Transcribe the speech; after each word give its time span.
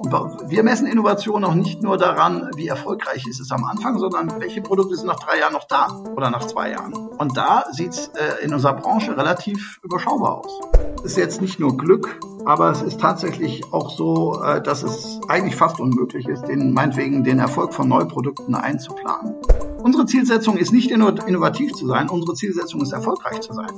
Und 0.00 0.14
wir 0.48 0.62
messen 0.62 0.86
Innovation 0.86 1.44
auch 1.44 1.54
nicht 1.54 1.82
nur 1.82 1.98
daran, 1.98 2.50
wie 2.56 2.68
erfolgreich 2.68 3.26
ist 3.26 3.38
es 3.38 3.52
am 3.52 3.64
Anfang, 3.64 3.98
sondern 3.98 4.40
welche 4.40 4.62
Produkte 4.62 4.96
sind 4.96 5.06
nach 5.06 5.20
drei 5.20 5.40
Jahren 5.40 5.52
noch 5.52 5.66
da 5.68 5.88
oder 6.16 6.30
nach 6.30 6.46
zwei 6.46 6.70
Jahren. 6.70 6.94
Und 6.94 7.36
da 7.36 7.64
sieht 7.70 7.90
es 7.90 8.08
äh, 8.08 8.42
in 8.42 8.54
unserer 8.54 8.76
Branche 8.76 9.14
relativ 9.14 9.78
überschaubar 9.82 10.38
aus. 10.38 10.60
Es 11.04 11.12
ist 11.12 11.16
jetzt 11.18 11.42
nicht 11.42 11.60
nur 11.60 11.76
Glück, 11.76 12.18
aber 12.46 12.70
es 12.70 12.80
ist 12.80 12.98
tatsächlich 12.98 13.62
auch 13.72 13.90
so, 13.90 14.42
äh, 14.42 14.62
dass 14.62 14.82
es 14.82 15.20
eigentlich 15.28 15.56
fast 15.56 15.78
unmöglich 15.80 16.26
ist, 16.28 16.48
den, 16.48 16.72
meinetwegen 16.72 17.22
den 17.22 17.38
Erfolg 17.38 17.74
von 17.74 17.86
Neuprodukten 17.86 18.54
einzuplanen. 18.54 19.34
Unsere 19.82 20.06
Zielsetzung 20.06 20.56
ist 20.56 20.72
nicht 20.72 20.90
innovativ 20.90 21.74
zu 21.74 21.86
sein, 21.86 22.08
unsere 22.08 22.34
Zielsetzung 22.34 22.80
ist 22.80 22.92
erfolgreich 22.92 23.42
zu 23.42 23.52
sein. 23.52 23.70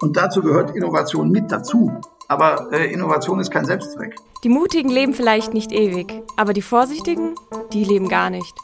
Und 0.00 0.16
dazu 0.18 0.42
gehört 0.42 0.76
Innovation 0.76 1.30
mit 1.30 1.50
dazu. 1.50 1.90
Aber 2.30 2.68
äh, 2.70 2.92
Innovation 2.92 3.40
ist 3.40 3.50
kein 3.50 3.64
Selbstzweck. 3.64 4.14
Die 4.44 4.48
Mutigen 4.48 4.88
leben 4.88 5.14
vielleicht 5.14 5.52
nicht 5.52 5.72
ewig, 5.72 6.22
aber 6.36 6.52
die 6.52 6.62
Vorsichtigen, 6.62 7.34
die 7.72 7.82
leben 7.82 8.08
gar 8.08 8.30
nicht. 8.30 8.54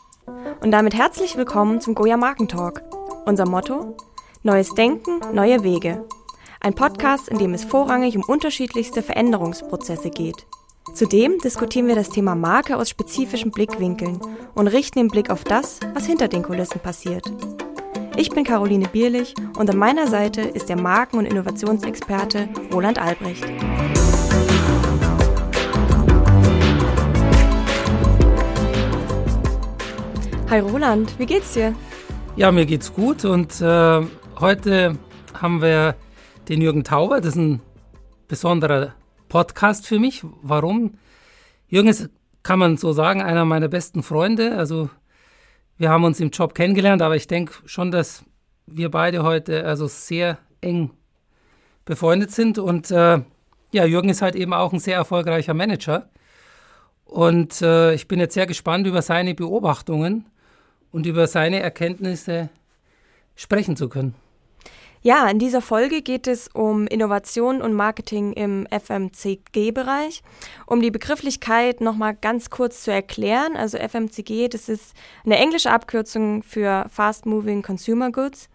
Und 0.60 0.70
damit 0.70 0.94
herzlich 0.94 1.36
willkommen 1.36 1.80
zum 1.80 1.96
Goya 1.96 2.16
Markentalk. 2.16 2.84
Unser 3.24 3.44
Motto? 3.44 3.96
Neues 4.44 4.72
Denken, 4.74 5.18
neue 5.32 5.64
Wege. 5.64 6.04
Ein 6.60 6.74
Podcast, 6.74 7.28
in 7.28 7.38
dem 7.38 7.54
es 7.54 7.64
vorrangig 7.64 8.16
um 8.16 8.22
unterschiedlichste 8.22 9.02
Veränderungsprozesse 9.02 10.10
geht. 10.10 10.46
Zudem 10.94 11.40
diskutieren 11.40 11.88
wir 11.88 11.96
das 11.96 12.10
Thema 12.10 12.36
Marke 12.36 12.76
aus 12.76 12.88
spezifischen 12.88 13.50
Blickwinkeln 13.50 14.20
und 14.54 14.68
richten 14.68 15.00
den 15.00 15.08
Blick 15.08 15.28
auf 15.28 15.42
das, 15.42 15.80
was 15.92 16.06
hinter 16.06 16.28
den 16.28 16.44
Kulissen 16.44 16.78
passiert. 16.78 17.24
Ich 18.18 18.30
bin 18.30 18.44
Caroline 18.44 18.88
Bierlich 18.88 19.34
und 19.58 19.68
an 19.68 19.76
meiner 19.76 20.06
Seite 20.06 20.40
ist 20.40 20.70
der 20.70 20.80
Marken- 20.80 21.18
und 21.18 21.26
Innovationsexperte 21.26 22.48
Roland 22.72 22.98
Albrecht. 22.98 23.44
Hi 30.48 30.60
Roland, 30.60 31.18
wie 31.18 31.26
geht's 31.26 31.52
dir? 31.52 31.74
Ja, 32.36 32.50
mir 32.52 32.64
geht's 32.64 32.94
gut 32.94 33.26
und 33.26 33.60
äh, 33.60 34.00
heute 34.40 34.96
haben 35.34 35.60
wir 35.60 35.94
den 36.48 36.62
Jürgen 36.62 36.84
Tauber, 36.84 37.20
das 37.20 37.34
ist 37.34 37.36
ein 37.36 37.60
besonderer 38.28 38.94
Podcast 39.28 39.86
für 39.86 39.98
mich. 39.98 40.24
Warum? 40.40 40.94
Jürgen 41.68 41.88
ist, 41.88 42.08
kann 42.42 42.58
man 42.60 42.78
so 42.78 42.94
sagen, 42.94 43.20
einer 43.20 43.44
meiner 43.44 43.68
besten 43.68 44.02
Freunde. 44.02 44.56
Also 44.56 44.88
wir 45.78 45.90
haben 45.90 46.04
uns 46.04 46.20
im 46.20 46.30
Job 46.30 46.54
kennengelernt, 46.54 47.02
aber 47.02 47.16
ich 47.16 47.26
denke 47.26 47.54
schon, 47.66 47.90
dass 47.90 48.24
wir 48.66 48.90
beide 48.90 49.22
heute 49.22 49.64
also 49.64 49.86
sehr 49.86 50.38
eng 50.60 50.90
befreundet 51.84 52.30
sind. 52.30 52.58
Und 52.58 52.90
äh, 52.90 53.20
ja, 53.72 53.84
Jürgen 53.84 54.08
ist 54.08 54.22
halt 54.22 54.36
eben 54.36 54.52
auch 54.52 54.72
ein 54.72 54.78
sehr 54.78 54.96
erfolgreicher 54.96 55.54
Manager. 55.54 56.08
Und 57.04 57.62
äh, 57.62 57.94
ich 57.94 58.08
bin 58.08 58.18
jetzt 58.18 58.34
sehr 58.34 58.46
gespannt 58.46 58.86
über 58.86 59.02
seine 59.02 59.34
Beobachtungen 59.34 60.26
und 60.90 61.06
über 61.06 61.26
seine 61.26 61.60
Erkenntnisse 61.60 62.48
sprechen 63.36 63.76
zu 63.76 63.88
können. 63.88 64.14
Ja, 65.06 65.28
in 65.28 65.38
dieser 65.38 65.60
Folge 65.60 66.02
geht 66.02 66.26
es 66.26 66.48
um 66.52 66.88
Innovation 66.88 67.62
und 67.62 67.74
Marketing 67.74 68.32
im 68.32 68.66
FMCG-Bereich. 68.72 70.24
Um 70.66 70.82
die 70.82 70.90
Begrifflichkeit 70.90 71.80
nochmal 71.80 72.16
ganz 72.20 72.50
kurz 72.50 72.82
zu 72.82 72.90
erklären. 72.90 73.54
Also 73.54 73.78
FMCG, 73.78 74.48
das 74.48 74.68
ist 74.68 74.96
eine 75.24 75.38
englische 75.38 75.70
Abkürzung 75.70 76.42
für 76.42 76.86
Fast 76.90 77.24
Moving 77.24 77.62
Consumer 77.62 78.10
Goods. 78.10 78.48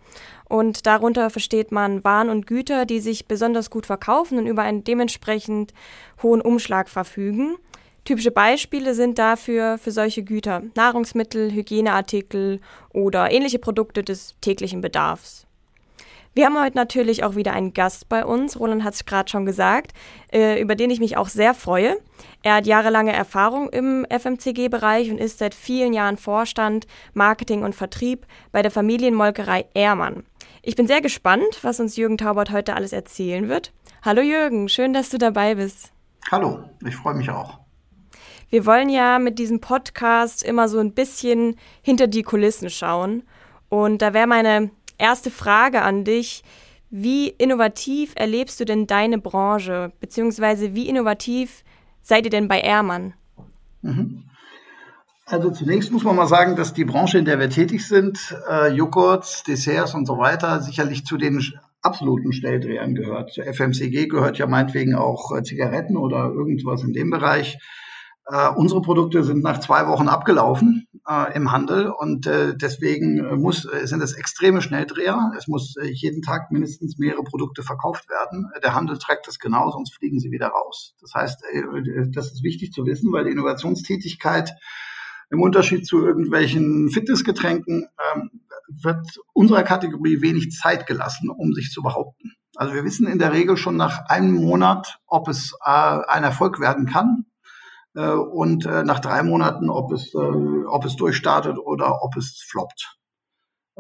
Und 0.44 0.86
darunter 0.86 1.30
versteht 1.30 1.72
man 1.72 2.04
Waren 2.04 2.30
und 2.30 2.48
Güter, 2.48 2.86
die 2.86 3.00
sich 3.00 3.30
besonders 3.30 3.70
gut 3.70 3.86
verkaufen 3.86 4.38
und 4.38 4.46
über 4.46 4.64
einen 4.64 4.84
dementsprechend 4.84 5.74
hohen 6.22 6.42
Umschlag 6.42 6.90
verfügen. 6.90 7.56
Typische 8.04 8.32
Beispiele 8.32 8.94
sind 8.94 9.20
dafür 9.20 9.78
für 9.78 9.92
solche 9.92 10.24
Güter 10.24 10.64
Nahrungsmittel, 10.76 11.54
Hygieneartikel 11.54 12.60
oder 12.92 13.32
ähnliche 13.32 13.60
Produkte 13.60 14.04
des 14.04 14.36
täglichen 14.42 14.82
Bedarfs. 14.82 15.48
Wir 16.34 16.46
haben 16.46 16.58
heute 16.58 16.78
natürlich 16.78 17.26
auch 17.26 17.36
wieder 17.36 17.52
einen 17.52 17.74
Gast 17.74 18.08
bei 18.08 18.26
uns. 18.26 18.58
Roland 18.58 18.86
hat 18.86 18.94
es 18.94 19.06
gerade 19.06 19.30
schon 19.30 19.46
gesagt, 19.46 19.92
äh, 20.32 20.62
über 20.62 20.76
den 20.76 20.90
ich 20.90 21.02
mich 21.02 21.18
auch 21.18 21.28
sehr 21.28 21.54
freue. 21.54 21.98
Er 22.42 22.56
hat 22.56 22.66
jahrelange 22.66 23.12
Erfahrung 23.12 23.68
im 23.68 24.06
FMCG-Bereich 24.10 25.12
und 25.12 25.18
ist 25.18 25.40
seit 25.40 25.54
vielen 25.54 25.92
Jahren 25.92 26.16
Vorstand, 26.16 26.88
Marketing 27.14 27.64
und 27.64 27.76
Vertrieb 27.76 28.26
bei 28.54 28.62
der 28.62 28.72
Familienmolkerei 28.72 29.66
Ehrmann. 29.74 30.24
Ich 30.62 30.78
bin 30.78 30.88
sehr 30.88 31.02
gespannt, 31.02 31.60
was 31.64 31.82
uns 31.82 31.98
Jürgen 31.98 32.18
Taubert 32.18 32.52
heute 32.52 32.76
alles 32.78 32.94
erzählen 32.94 33.50
wird. 33.50 33.74
Hallo 34.02 34.22
Jürgen, 34.22 34.70
schön, 34.70 34.94
dass 34.94 35.10
du 35.10 35.18
dabei 35.18 35.56
bist. 35.56 35.92
Hallo, 36.32 36.64
ich 36.86 36.96
freue 36.96 37.16
mich 37.16 37.30
auch. 37.30 37.60
Wir 38.50 38.66
wollen 38.66 38.88
ja 38.88 39.20
mit 39.20 39.38
diesem 39.38 39.60
Podcast 39.60 40.44
immer 40.44 40.70
so 40.70 40.80
ein 40.80 40.94
bisschen 40.94 41.58
hinter 41.82 42.08
die 42.08 42.24
Kulissen 42.24 42.70
schauen. 42.70 43.24
Und 43.68 44.02
da 44.02 44.14
wäre 44.14 44.28
meine 44.28 44.70
erste 45.02 45.32
Frage 45.32 45.82
an 45.82 46.04
dich. 46.04 46.44
Wie 46.90 47.30
innovativ 47.30 48.14
erlebst 48.16 48.60
du 48.60 48.66
denn 48.66 48.88
deine 48.88 49.18
Branche? 49.18 49.92
Beziehungsweise 50.00 50.76
wie 50.76 50.88
innovativ 50.88 51.64
seid 52.02 52.26
ihr 52.26 52.32
denn 52.32 52.48
bei 52.48 52.60
Ehrmann? 52.60 53.14
Mhm. 53.82 54.24
Also 55.26 55.50
zunächst 55.52 55.92
muss 55.92 56.04
man 56.04 56.18
mal 56.18 56.28
sagen, 56.28 56.58
dass 56.58 56.74
die 56.74 56.84
Branche, 56.84 57.18
in 57.18 57.26
der 57.26 57.40
wir 57.40 57.50
tätig 57.50 57.88
sind, 57.88 58.36
äh, 58.50 58.74
Joghurts, 58.74 59.44
Desserts 59.44 59.94
und 59.94 60.06
so 60.06 60.18
weiter, 60.18 60.62
sicherlich 60.62 61.06
zu 61.06 61.18
den 61.18 61.42
absoluten 61.82 62.34
Stelldrehern 62.34 62.96
gehört. 62.96 63.32
Zur 63.32 63.46
FMCG 63.46 64.08
gehört 64.08 64.38
ja 64.38 64.48
meinetwegen 64.48 64.96
auch 64.96 65.36
äh, 65.36 65.44
Zigaretten 65.44 65.96
oder 65.96 66.26
irgendwas 66.26 66.84
in 66.84 66.92
dem 66.92 67.10
Bereich. 67.10 67.58
Äh, 68.32 68.50
unsere 68.56 68.82
Produkte 68.82 69.26
sind 69.26 69.44
nach 69.44 69.60
zwei 69.60 69.88
Wochen 69.88 70.08
abgelaufen 70.08 70.88
äh, 71.06 71.36
im 71.36 71.52
Handel 71.52 71.90
und 71.90 72.28
äh, 72.28 72.56
deswegen 72.56 73.42
muss, 73.42 73.66
äh, 73.66 73.86
sind 73.86 74.02
es 74.02 74.14
extreme 74.14 74.62
Schnelldreher. 74.62 75.34
Es 75.38 75.50
muss 75.50 75.76
äh, 75.76 75.88
jeden 75.88 76.22
Tag 76.22 76.50
mindestens 76.50 76.98
mehrere 76.98 77.24
Produkte 77.24 77.62
verkauft 77.62 78.10
werden. 78.10 78.50
Der 78.64 78.74
Handel 78.74 78.98
trägt 78.98 79.28
das 79.28 79.38
genau, 79.38 79.70
sonst 79.72 79.94
fliegen 79.96 80.22
sie 80.22 80.32
wieder 80.32 80.48
raus. 80.48 80.96
Das 81.02 81.14
heißt, 81.14 81.44
das 82.14 82.32
ist 82.32 82.44
wichtig 82.44 82.72
zu 82.72 82.86
wissen, 82.86 83.12
weil 83.12 83.26
die 83.26 83.32
Innovationstätigkeit 83.32 84.56
im 85.30 85.42
Unterschied 85.42 85.86
zu 85.86 86.06
irgendwelchen 86.06 86.90
Fitnessgetränken 86.90 87.90
ähm, 88.16 88.32
wird 88.82 89.20
unserer 89.34 89.64
Kategorie 89.64 90.22
wenig 90.22 90.52
Zeit 90.52 90.88
gelassen, 90.88 91.30
um 91.30 91.52
sich 91.52 91.70
zu 91.70 91.82
behaupten. 91.82 92.36
Also 92.56 92.74
wir 92.74 92.86
wissen 92.86 93.08
in 93.08 93.20
der 93.20 93.34
Regel 93.34 93.58
schon 93.58 93.76
nach 93.76 94.06
einem 94.08 94.36
Monat, 94.36 95.00
ob 95.06 95.28
es 95.28 95.54
ein 95.62 96.24
Erfolg 96.24 96.62
werden 96.62 96.86
kann 96.86 97.26
äh, 97.96 98.12
und 98.12 98.66
äh, 98.66 98.84
nach 98.84 99.00
drei 99.00 99.24
Monaten, 99.24 99.70
ob 99.70 99.92
es, 99.92 100.14
äh, 100.14 100.18
ob 100.18 100.86
es 100.86 100.96
durchstartet 100.96 101.58
oder 101.58 102.04
ob 102.04 102.16
es 102.18 102.44
floppt. 102.50 102.98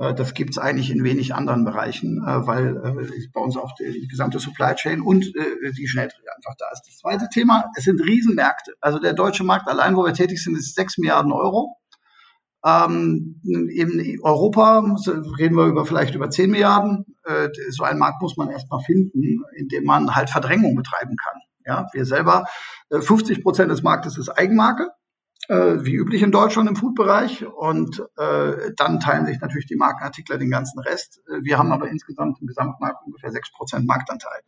Äh, 0.01 0.13
das 0.13 0.33
gibt 0.33 0.51
es 0.51 0.57
eigentlich 0.57 0.89
in 0.89 1.03
wenig 1.03 1.35
anderen 1.35 1.65
Bereichen, 1.65 2.23
äh, 2.25 2.47
weil 2.47 2.77
äh, 2.77 3.27
bei 3.33 3.41
uns 3.41 3.57
auch 3.57 3.73
die, 3.75 4.07
gesamte 4.07 4.39
Supply 4.39 4.75
Chain 4.75 5.01
und 5.01 5.25
die 5.25 5.87
Schnelldreher 5.87 6.35
einfach 6.35 6.55
da 6.57 6.65
ist. 6.73 6.83
Das 6.87 6.97
zweite 6.97 7.29
Thema, 7.29 7.65
es 7.77 7.85
sind 7.85 8.01
Riesenmärkte. 8.01 8.73
Also 8.81 8.99
der 8.99 9.13
deutsche 9.13 9.43
Markt 9.43 9.67
allein, 9.67 9.95
wo 9.95 10.05
wir 10.05 10.13
tätig 10.13 10.43
sind, 10.43 10.57
ist 10.57 10.75
sechs 10.75 10.97
Milliarden 10.97 11.31
Euro. 11.31 11.77
Ähm, 12.65 13.41
in 13.43 14.19
Europa 14.21 14.79
reden 15.39 15.55
wir 15.55 15.65
über 15.65 15.85
vielleicht 15.85 16.13
über 16.13 16.29
10 16.29 16.51
Milliarden. 16.51 17.05
So 17.71 17.83
einen 17.83 17.97
Markt 17.97 18.21
muss 18.21 18.37
man 18.37 18.49
erstmal 18.49 18.81
finden, 18.81 19.21
in 19.55 19.67
dem 19.67 19.83
man 19.83 20.13
halt 20.13 20.29
Verdrängung 20.29 20.75
betreiben 20.75 21.15
kann. 21.15 21.41
Ja, 21.65 21.87
wir 21.93 22.05
selber, 22.05 22.45
50 22.89 23.37
äh, 23.37 23.41
Prozent 23.41 23.71
des 23.71 23.83
Marktes 23.83 24.17
ist 24.17 24.29
Eigenmarke, 24.29 24.89
äh, 25.47 25.77
wie 25.81 25.95
üblich 25.95 26.21
in 26.21 26.31
Deutschland 26.31 26.69
im 26.69 26.75
Food-Bereich. 26.75 27.45
Und 27.45 28.03
äh, 28.17 28.71
dann 28.75 28.99
teilen 28.99 29.25
sich 29.25 29.39
natürlich 29.39 29.65
die 29.65 29.75
Markenartikler 29.75 30.37
den 30.37 30.49
ganzen 30.49 30.79
Rest. 30.79 31.21
Äh, 31.27 31.43
wir 31.43 31.57
haben 31.57 31.71
aber 31.71 31.89
insgesamt 31.89 32.39
im 32.41 32.47
Gesamtmarkt 32.47 33.05
ungefähr 33.05 33.31
6 33.31 33.51
Prozent 33.51 33.85
Marktanteil. 33.85 34.41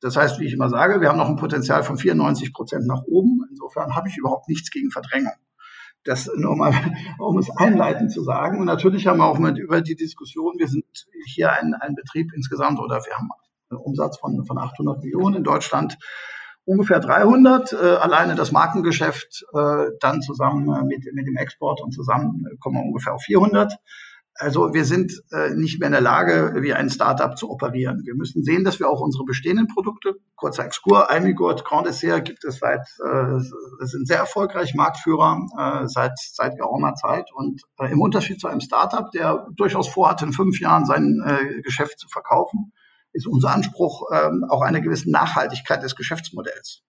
Das 0.00 0.16
heißt, 0.16 0.40
wie 0.40 0.46
ich 0.46 0.54
immer 0.54 0.70
sage, 0.70 1.00
wir 1.00 1.08
haben 1.08 1.18
noch 1.18 1.28
ein 1.28 1.36
Potenzial 1.36 1.82
von 1.82 1.98
94 1.98 2.54
Prozent 2.54 2.86
nach 2.86 3.02
oben. 3.02 3.44
Insofern 3.50 3.94
habe 3.94 4.08
ich 4.08 4.16
überhaupt 4.16 4.48
nichts 4.48 4.70
gegen 4.70 4.90
Verdrängung. 4.90 5.34
Das 6.04 6.30
nur 6.34 6.56
mal, 6.56 6.72
um 7.18 7.38
es 7.38 7.50
einleitend 7.56 8.10
zu 8.10 8.22
sagen. 8.22 8.60
Und 8.60 8.66
natürlich 8.66 9.06
haben 9.06 9.18
wir 9.18 9.26
auch 9.26 9.38
mit 9.38 9.58
über 9.58 9.82
die 9.82 9.96
Diskussion, 9.96 10.54
wir 10.58 10.68
sind 10.68 11.06
hier 11.26 11.52
ein, 11.52 11.74
ein 11.74 11.94
Betrieb 11.94 12.32
insgesamt 12.34 12.80
oder 12.80 13.04
wir 13.04 13.14
haben 13.14 13.28
einen 13.68 13.80
Umsatz 13.80 14.18
von, 14.18 14.44
von 14.44 14.58
800 14.58 15.02
Millionen 15.02 15.36
in 15.36 15.44
Deutschland 15.44 15.98
ungefähr 16.70 17.00
300, 17.00 17.72
äh, 17.72 17.76
alleine 17.76 18.36
das 18.36 18.52
Markengeschäft 18.52 19.44
äh, 19.52 19.86
dann 20.00 20.22
zusammen 20.22 20.68
äh, 20.72 20.84
mit, 20.84 21.04
mit 21.12 21.26
dem 21.26 21.36
Export 21.36 21.80
und 21.80 21.92
zusammen 21.92 22.46
äh, 22.46 22.56
kommen 22.60 22.76
wir 22.76 22.84
ungefähr 22.84 23.14
auf 23.14 23.22
400. 23.22 23.74
Also 24.36 24.72
wir 24.72 24.84
sind 24.84 25.12
äh, 25.32 25.50
nicht 25.50 25.80
mehr 25.80 25.88
in 25.88 25.92
der 25.92 26.00
Lage, 26.00 26.62
wie 26.62 26.72
ein 26.72 26.88
Startup 26.88 27.36
zu 27.36 27.50
operieren. 27.50 28.02
Wir 28.04 28.14
müssen 28.14 28.44
sehen, 28.44 28.64
dass 28.64 28.78
wir 28.78 28.88
auch 28.88 29.00
unsere 29.00 29.24
bestehenden 29.24 29.66
Produkte, 29.66 30.14
kurzer 30.36 30.64
Exkur, 30.64 31.10
Almigurt, 31.10 31.64
Grand 31.64 31.86
Dessert 31.86 32.24
gibt 32.24 32.44
es 32.44 32.58
seit, 32.58 32.86
äh, 33.04 33.40
sind 33.80 34.06
sehr 34.06 34.18
erfolgreich, 34.18 34.74
Marktführer 34.74 35.46
äh, 35.58 35.88
seit, 35.88 36.12
seit 36.16 36.56
geraumer 36.56 36.94
Zeit. 36.94 37.28
Und 37.34 37.62
äh, 37.80 37.90
im 37.90 38.00
Unterschied 38.00 38.40
zu 38.40 38.46
einem 38.46 38.60
Startup, 38.60 39.10
der 39.10 39.46
durchaus 39.56 39.88
vorhat, 39.88 40.22
in 40.22 40.32
fünf 40.32 40.60
Jahren 40.60 40.86
sein 40.86 41.20
äh, 41.26 41.60
Geschäft 41.62 41.98
zu 41.98 42.08
verkaufen, 42.08 42.72
ist 43.12 43.26
unser 43.26 43.50
Anspruch 43.50 44.08
ähm, 44.12 44.44
auch 44.48 44.62
eine 44.62 44.80
gewisse 44.82 45.10
Nachhaltigkeit 45.10 45.82
des 45.82 45.96
Geschäftsmodells. 45.96 46.82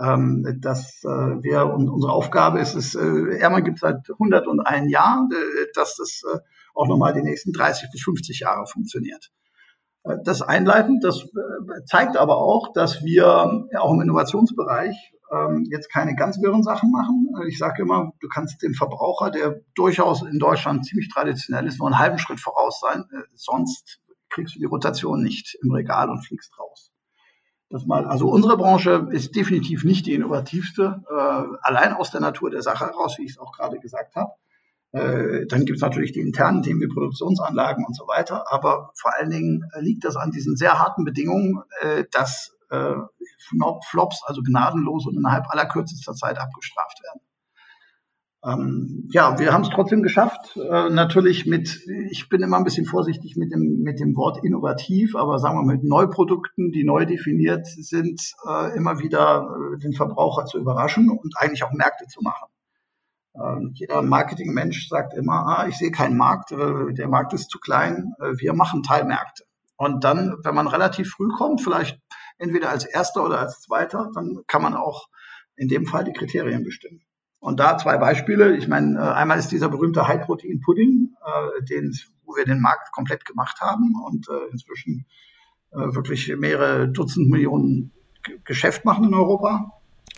ähm, 0.00 0.58
dass 0.60 1.02
äh, 1.04 1.08
wir 1.08 1.72
und 1.74 1.88
unsere 1.88 2.12
Aufgabe 2.12 2.60
ist 2.60 2.74
es, 2.74 2.94
äh, 2.94 3.38
Airman 3.40 3.64
gibt 3.64 3.80
seit 3.80 4.08
101 4.08 4.90
Jahren, 4.90 5.28
äh, 5.32 5.66
dass 5.74 5.96
das 5.96 6.22
äh, 6.32 6.38
auch 6.74 6.86
nochmal 6.86 7.12
die 7.14 7.22
nächsten 7.22 7.52
30 7.52 7.90
bis 7.90 8.02
50 8.02 8.40
Jahre 8.40 8.66
funktioniert. 8.66 9.30
Äh, 10.04 10.16
das 10.24 10.42
einleitend, 10.42 11.02
das 11.04 11.24
äh, 11.24 11.84
zeigt 11.86 12.16
aber 12.16 12.38
auch, 12.38 12.72
dass 12.72 13.02
wir 13.02 13.68
auch 13.78 13.92
im 13.92 14.00
Innovationsbereich 14.00 15.12
ähm, 15.30 15.66
jetzt 15.70 15.92
keine 15.92 16.14
ganz 16.14 16.40
wirren 16.40 16.62
Sachen 16.62 16.90
machen. 16.90 17.28
Äh, 17.42 17.48
ich 17.48 17.58
sage 17.58 17.82
immer, 17.82 18.12
du 18.20 18.28
kannst 18.28 18.62
dem 18.62 18.74
Verbraucher, 18.74 19.30
der 19.30 19.60
durchaus 19.74 20.22
in 20.22 20.38
Deutschland 20.38 20.86
ziemlich 20.86 21.10
traditionell 21.12 21.66
ist, 21.66 21.78
nur 21.78 21.88
einen 21.88 21.98
halben 21.98 22.18
Schritt 22.18 22.40
voraus 22.40 22.80
sein. 22.80 23.04
Sonst 23.34 24.00
kriegst 24.38 24.54
du 24.54 24.60
die 24.60 24.66
Rotation 24.66 25.22
nicht 25.22 25.58
im 25.62 25.72
Regal 25.72 26.10
und 26.10 26.24
fliegst 26.24 26.56
raus. 26.58 26.92
Das 27.70 27.84
mal, 27.84 28.06
also 28.06 28.28
unsere 28.28 28.56
Branche 28.56 29.08
ist 29.10 29.36
definitiv 29.36 29.84
nicht 29.84 30.06
die 30.06 30.14
innovativste, 30.14 31.02
äh, 31.10 31.56
allein 31.60 31.92
aus 31.92 32.10
der 32.10 32.20
Natur 32.20 32.50
der 32.50 32.62
Sache 32.62 32.86
heraus, 32.86 33.16
wie 33.18 33.24
ich 33.24 33.32
es 33.32 33.38
auch 33.38 33.52
gerade 33.52 33.78
gesagt 33.78 34.14
habe. 34.16 34.30
Äh, 34.92 35.46
dann 35.46 35.66
gibt 35.66 35.76
es 35.76 35.82
natürlich 35.82 36.12
die 36.12 36.20
internen 36.20 36.62
Themen 36.62 36.80
wie 36.80 36.88
Produktionsanlagen 36.88 37.84
und 37.84 37.94
so 37.94 38.06
weiter. 38.06 38.50
Aber 38.50 38.92
vor 38.94 39.14
allen 39.14 39.30
Dingen 39.30 39.64
liegt 39.80 40.04
das 40.04 40.16
an 40.16 40.30
diesen 40.30 40.56
sehr 40.56 40.78
harten 40.78 41.04
Bedingungen, 41.04 41.62
äh, 41.82 42.04
dass 42.10 42.56
äh, 42.70 42.94
Flops, 43.90 44.22
also 44.24 44.42
gnadenlos 44.42 45.06
und 45.06 45.16
innerhalb 45.16 45.50
allerkürzester 45.50 46.14
Zeit 46.14 46.38
abgestraft 46.38 47.02
werden. 47.02 47.20
Ähm, 48.48 49.08
ja, 49.12 49.38
wir 49.38 49.52
haben 49.52 49.62
es 49.62 49.70
trotzdem 49.70 50.02
geschafft. 50.02 50.56
Äh, 50.56 50.90
natürlich 50.90 51.44
mit, 51.46 51.80
ich 52.10 52.28
bin 52.28 52.42
immer 52.42 52.56
ein 52.56 52.64
bisschen 52.64 52.86
vorsichtig 52.86 53.36
mit 53.36 53.52
dem, 53.52 53.80
mit 53.82 54.00
dem 54.00 54.16
Wort 54.16 54.42
innovativ, 54.42 55.16
aber 55.16 55.38
sagen 55.38 55.58
wir 55.58 55.64
mit 55.64 55.84
Neuprodukten, 55.84 56.72
die 56.72 56.84
neu 56.84 57.04
definiert 57.04 57.66
sind, 57.66 58.20
äh, 58.48 58.76
immer 58.76 59.00
wieder 59.00 59.48
äh, 59.74 59.78
den 59.78 59.92
Verbraucher 59.92 60.46
zu 60.46 60.58
überraschen 60.58 61.10
und 61.10 61.34
eigentlich 61.36 61.64
auch 61.64 61.72
Märkte 61.72 62.06
zu 62.06 62.20
machen. 62.22 62.48
Ähm, 63.34 63.72
jeder 63.74 64.02
Marketingmensch 64.02 64.88
sagt 64.88 65.14
immer, 65.14 65.46
ah, 65.46 65.66
ich 65.68 65.76
sehe 65.76 65.90
keinen 65.90 66.16
Markt, 66.16 66.52
äh, 66.52 66.92
der 66.94 67.08
Markt 67.08 67.34
ist 67.34 67.50
zu 67.50 67.58
klein, 67.58 68.14
äh, 68.20 68.32
wir 68.38 68.54
machen 68.54 68.82
Teilmärkte. 68.82 69.44
Und 69.76 70.04
dann, 70.04 70.36
wenn 70.42 70.54
man 70.54 70.68
relativ 70.68 71.10
früh 71.10 71.28
kommt, 71.28 71.60
vielleicht 71.60 72.00
entweder 72.38 72.70
als 72.70 72.84
Erster 72.84 73.24
oder 73.24 73.38
als 73.40 73.60
Zweiter, 73.60 74.10
dann 74.14 74.40
kann 74.46 74.62
man 74.62 74.74
auch 74.74 75.08
in 75.54 75.68
dem 75.68 75.86
Fall 75.86 76.04
die 76.04 76.12
Kriterien 76.12 76.64
bestimmen. 76.64 77.02
Und 77.40 77.60
da 77.60 77.78
zwei 77.78 77.98
Beispiele. 77.98 78.56
Ich 78.56 78.68
meine, 78.68 78.98
äh, 78.98 79.02
einmal 79.02 79.38
ist 79.38 79.52
dieser 79.52 79.68
berühmte 79.68 80.08
High-Protein-Pudding, 80.08 81.14
äh, 81.24 81.64
den, 81.64 81.96
wo 82.24 82.34
wir 82.36 82.44
den 82.44 82.60
Markt 82.60 82.92
komplett 82.92 83.24
gemacht 83.24 83.60
haben 83.60 83.94
und 84.06 84.28
äh, 84.28 84.50
inzwischen 84.50 85.06
äh, 85.72 85.94
wirklich 85.94 86.34
mehrere 86.36 86.88
Dutzend 86.88 87.30
Millionen 87.30 87.92
Geschäft 88.44 88.84
machen 88.84 89.04
in 89.04 89.14
Europa. 89.14 89.72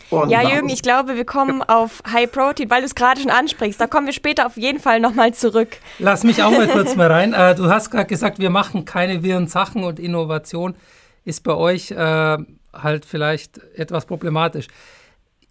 Und 0.09 0.29
ja, 0.29 0.41
Jürgen, 0.41 0.67
ich 0.69 0.81
glaube, 0.81 1.15
wir 1.15 1.25
kommen 1.25 1.59
ja. 1.59 1.75
auf 1.75 2.01
High 2.11 2.29
Protein, 2.29 2.69
weil 2.69 2.81
du 2.81 2.85
es 2.85 2.95
gerade 2.95 3.21
schon 3.21 3.31
ansprichst. 3.31 3.79
Da 3.79 3.87
kommen 3.87 4.07
wir 4.07 4.13
später 4.13 4.45
auf 4.45 4.57
jeden 4.57 4.79
Fall 4.79 4.99
nochmal 4.99 5.33
zurück. 5.33 5.77
Lass 5.99 6.23
mich 6.23 6.43
auch 6.43 6.51
mal 6.51 6.67
kurz 6.73 6.95
mal 6.95 7.07
rein. 7.07 7.33
Äh, 7.33 7.55
du 7.55 7.69
hast 7.69 7.91
gerade 7.91 8.07
gesagt, 8.07 8.39
wir 8.39 8.49
machen 8.49 8.83
keine 8.83 9.23
wirren 9.23 9.47
Sachen 9.47 9.83
und 9.83 9.99
Innovation 9.99 10.75
ist 11.23 11.43
bei 11.43 11.53
euch 11.53 11.91
äh, 11.91 12.37
halt 12.73 13.05
vielleicht 13.05 13.59
etwas 13.75 14.05
problematisch 14.05 14.67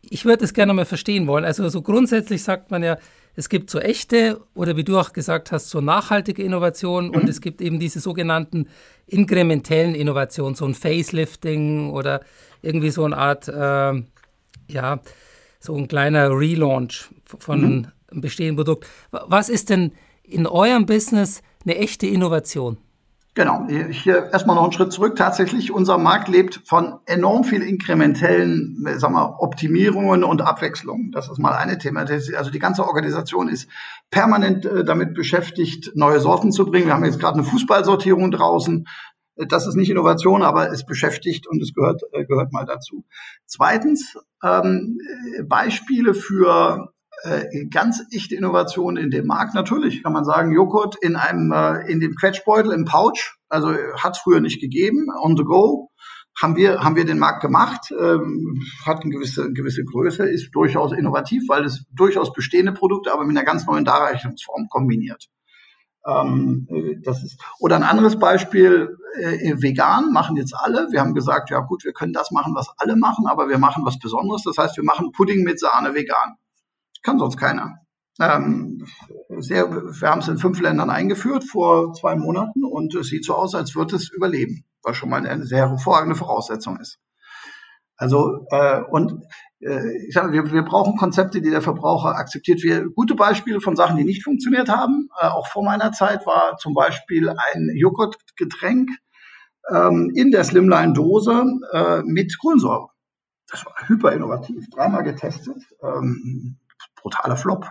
ich 0.03 0.25
würde 0.25 0.45
es 0.45 0.55
gerne 0.55 0.73
mal 0.73 0.85
verstehen 0.85 1.27
wollen. 1.27 1.45
Also 1.45 1.69
so 1.69 1.83
grundsätzlich 1.83 2.43
sagt 2.43 2.71
man 2.71 2.83
ja, 2.83 2.99
es 3.37 3.49
gibt 3.49 3.71
so 3.71 3.79
echte 3.79 4.41
oder 4.55 4.77
wie 4.77 4.85
du 4.85 4.99
auch 4.99 5.13
gesagt 5.13 5.53
hast, 5.53 5.71
so 5.71 5.81
nachhaltige 5.81 6.43
Innovationen 6.43 7.11
mhm. 7.11 7.17
und 7.17 7.29
es 7.29 7.41
gibt 7.41 7.61
eben 7.61 7.79
diese 7.79 8.01
sogenannten 8.01 8.69
inkrementellen 9.07 9.95
Innovationen, 9.95 10.55
so 10.55 10.65
ein 10.65 10.75
Facelifting 10.75 11.91
oder 11.91 12.21
irgendwie 12.63 12.91
so 12.91 13.05
eine 13.05 13.17
Art, 13.17 13.49
äh, 13.49 14.03
ja, 14.73 15.01
so 15.59 15.77
ein 15.77 15.89
kleiner 15.89 16.31
Relaunch 16.31 17.09
von 17.39 17.61
mhm. 17.61 17.87
einem 18.11 18.21
bestehenden 18.21 18.57
Produkt. 18.57 18.87
Was 19.11 19.49
ist 19.49 19.71
denn 19.71 19.93
in 20.23 20.47
eurem 20.47 20.87
Business 20.87 21.43
eine 21.65 21.77
echte 21.77 22.07
Innovation? 22.07 22.79
Genau, 23.35 23.69
hier 23.69 24.31
erstmal 24.33 24.57
noch 24.57 24.65
einen 24.65 24.73
Schritt 24.73 24.93
zurück. 24.93 25.15
Tatsächlich, 25.15 25.71
unser 25.71 25.99
Markt 25.99 26.27
lebt 26.27 26.63
von 26.65 26.99
enorm 27.07 27.45
viel 27.45 27.63
inkrementellen 27.63 28.85
sag 28.97 29.13
mal, 29.13 29.37
Optimierungen 29.39 30.25
und 30.25 30.43
Abwechslungen. 30.43 31.13
Das 31.13 31.31
ist 31.31 31.39
mal 31.39 31.53
eine 31.53 31.79
Thema. 31.79 32.01
Also 32.01 32.51
die 32.51 32.59
ganze 32.59 32.85
Organisation 32.85 33.49
ist 33.49 33.71
permanent 34.11 34.67
äh, 34.67 34.85
damit 34.85 35.15
beschäftigt, 35.15 35.93
neue 35.95 36.19
Sorten 36.19 36.51
zu 36.51 36.67
bringen. 36.67 36.87
Wir 36.87 36.95
haben 36.95 37.05
jetzt 37.05 37.21
gerade 37.21 37.35
eine 37.35 37.45
Fußballsortierung 37.45 38.33
draußen. 38.33 38.89
Das 39.37 39.67
ist 39.67 39.77
nicht 39.77 39.91
Innovation, 39.91 40.43
aber 40.43 40.73
es 40.73 40.85
beschäftigt 40.85 41.47
und 41.47 41.63
es 41.63 41.73
gehört, 41.73 42.03
äh, 42.13 42.25
gehört 42.25 42.53
mal 42.53 42.67
dazu. 42.67 43.05
Zweitens, 43.47 44.19
ähm, 44.43 44.99
Beispiele 45.45 46.15
für 46.15 46.93
äh, 47.23 47.67
ganz 47.67 48.03
echte 48.13 48.35
Innovation 48.35 48.97
in 48.97 49.11
dem 49.11 49.27
Markt. 49.27 49.55
Natürlich 49.55 50.03
kann 50.03 50.13
man 50.13 50.25
sagen, 50.25 50.53
Joghurt 50.53 50.97
in 51.01 51.17
einem, 51.17 51.53
äh, 51.53 51.91
in 51.91 52.01
dem 52.01 52.15
Quetschbeutel 52.15 52.73
im 52.73 52.85
Pouch, 52.85 53.37
also 53.49 53.73
hat 53.73 54.17
es 54.17 54.23
früher 54.23 54.41
nicht 54.41 54.61
gegeben, 54.61 55.09
on 55.23 55.37
the 55.37 55.45
go, 55.45 55.91
haben 56.41 56.57
wir, 56.57 56.81
haben 56.83 56.97
wir 56.97 57.05
den 57.05 57.19
Markt 57.19 57.43
gemacht, 57.43 57.93
ähm, 57.99 58.63
hat 58.87 59.03
eine 59.03 59.11
gewisse, 59.11 59.53
gewisse 59.53 59.85
Größe, 59.85 60.25
ist 60.25 60.51
durchaus 60.53 60.93
innovativ, 60.93 61.45
weil 61.49 61.65
es 61.65 61.85
durchaus 61.95 62.33
bestehende 62.33 62.73
Produkte, 62.73 63.13
aber 63.13 63.25
mit 63.25 63.37
einer 63.37 63.45
ganz 63.45 63.67
neuen 63.67 63.85
Darreichungsform 63.85 64.69
kombiniert. 64.69 65.29
Ähm, 66.07 66.67
äh, 66.71 66.97
das 67.03 67.23
ist, 67.23 67.41
oder 67.59 67.77
ein 67.77 67.83
anderes 67.83 68.19
Beispiel, 68.19 68.97
äh, 69.19 69.61
vegan 69.61 70.13
machen 70.13 70.37
jetzt 70.37 70.55
alle. 70.55 70.89
Wir 70.91 71.01
haben 71.01 71.15
gesagt, 71.15 71.51
ja 71.51 71.61
gut, 71.61 71.85
wir 71.85 71.93
können 71.93 72.13
das 72.13 72.31
machen, 72.31 72.55
was 72.55 72.69
alle 72.79 72.97
machen, 72.97 73.27
aber 73.27 73.49
wir 73.49 73.59
machen 73.59 73.85
was 73.85 73.99
Besonderes. 73.99 74.43
Das 74.45 74.57
heißt, 74.57 74.77
wir 74.77 74.85
machen 74.85 75.13
Pudding 75.13 75.43
mit 75.43 75.61
Sahne 75.61 75.95
vegan. 75.95 76.37
Kann 77.03 77.19
sonst 77.19 77.37
keiner. 77.37 77.79
Ähm, 78.21 78.87
sehr, 79.39 79.71
wir 79.71 80.09
haben 80.09 80.21
es 80.21 80.29
in 80.29 80.39
fünf 80.39 80.61
Ländern 80.61 80.91
eingeführt 80.91 81.45
vor 81.45 81.95
zwei 81.95 82.17
Monaten 82.17 82.65
und 82.65 82.95
es 82.95 83.09
sieht 83.09 83.25
so 83.25 83.35
aus, 83.35 83.55
als 83.55 83.75
würde 83.75 83.97
es 83.97 84.11
überleben, 84.11 84.65
was 84.83 84.97
schon 84.97 85.09
mal 85.09 85.27
eine 85.27 85.47
sehr 85.47 85.71
hervorragende 85.71 86.17
Voraussetzung 86.17 86.79
ist. 86.79 86.99
Also 87.97 88.47
äh, 88.51 88.81
und 88.91 89.25
äh, 89.61 90.07
ich 90.07 90.15
sage, 90.15 90.33
wir, 90.33 90.51
wir 90.53 90.63
brauchen 90.63 90.97
Konzepte, 90.97 91.41
die 91.41 91.51
der 91.51 91.63
Verbraucher 91.63 92.17
akzeptiert. 92.17 92.63
Wir 92.63 92.89
gute 92.91 93.15
Beispiele 93.15 93.61
von 93.61 93.77
Sachen, 93.77 93.97
die 93.97 94.05
nicht 94.05 94.25
funktioniert 94.25 94.69
haben. 94.69 95.09
Äh, 95.21 95.27
auch 95.27 95.47
vor 95.47 95.65
meiner 95.65 95.93
Zeit 95.93 96.27
war 96.27 96.57
zum 96.59 96.75
Beispiel 96.75 97.29
ein 97.29 97.71
Joghurtgetränk 97.75 98.91
ähm, 99.71 100.13
in 100.15 100.31
der 100.31 100.45
Slimline-Dose 100.45 101.45
äh, 101.73 102.03
mit 102.05 102.39
Kohlensäure. 102.39 102.89
Das 103.51 103.67
war 103.67 103.75
hyper 103.87 104.13
innovativ, 104.13 104.69
dreimal 104.71 105.03
getestet. 105.03 105.63
Ähm, 105.83 106.59
brutaler 106.97 107.37
Flop, 107.37 107.67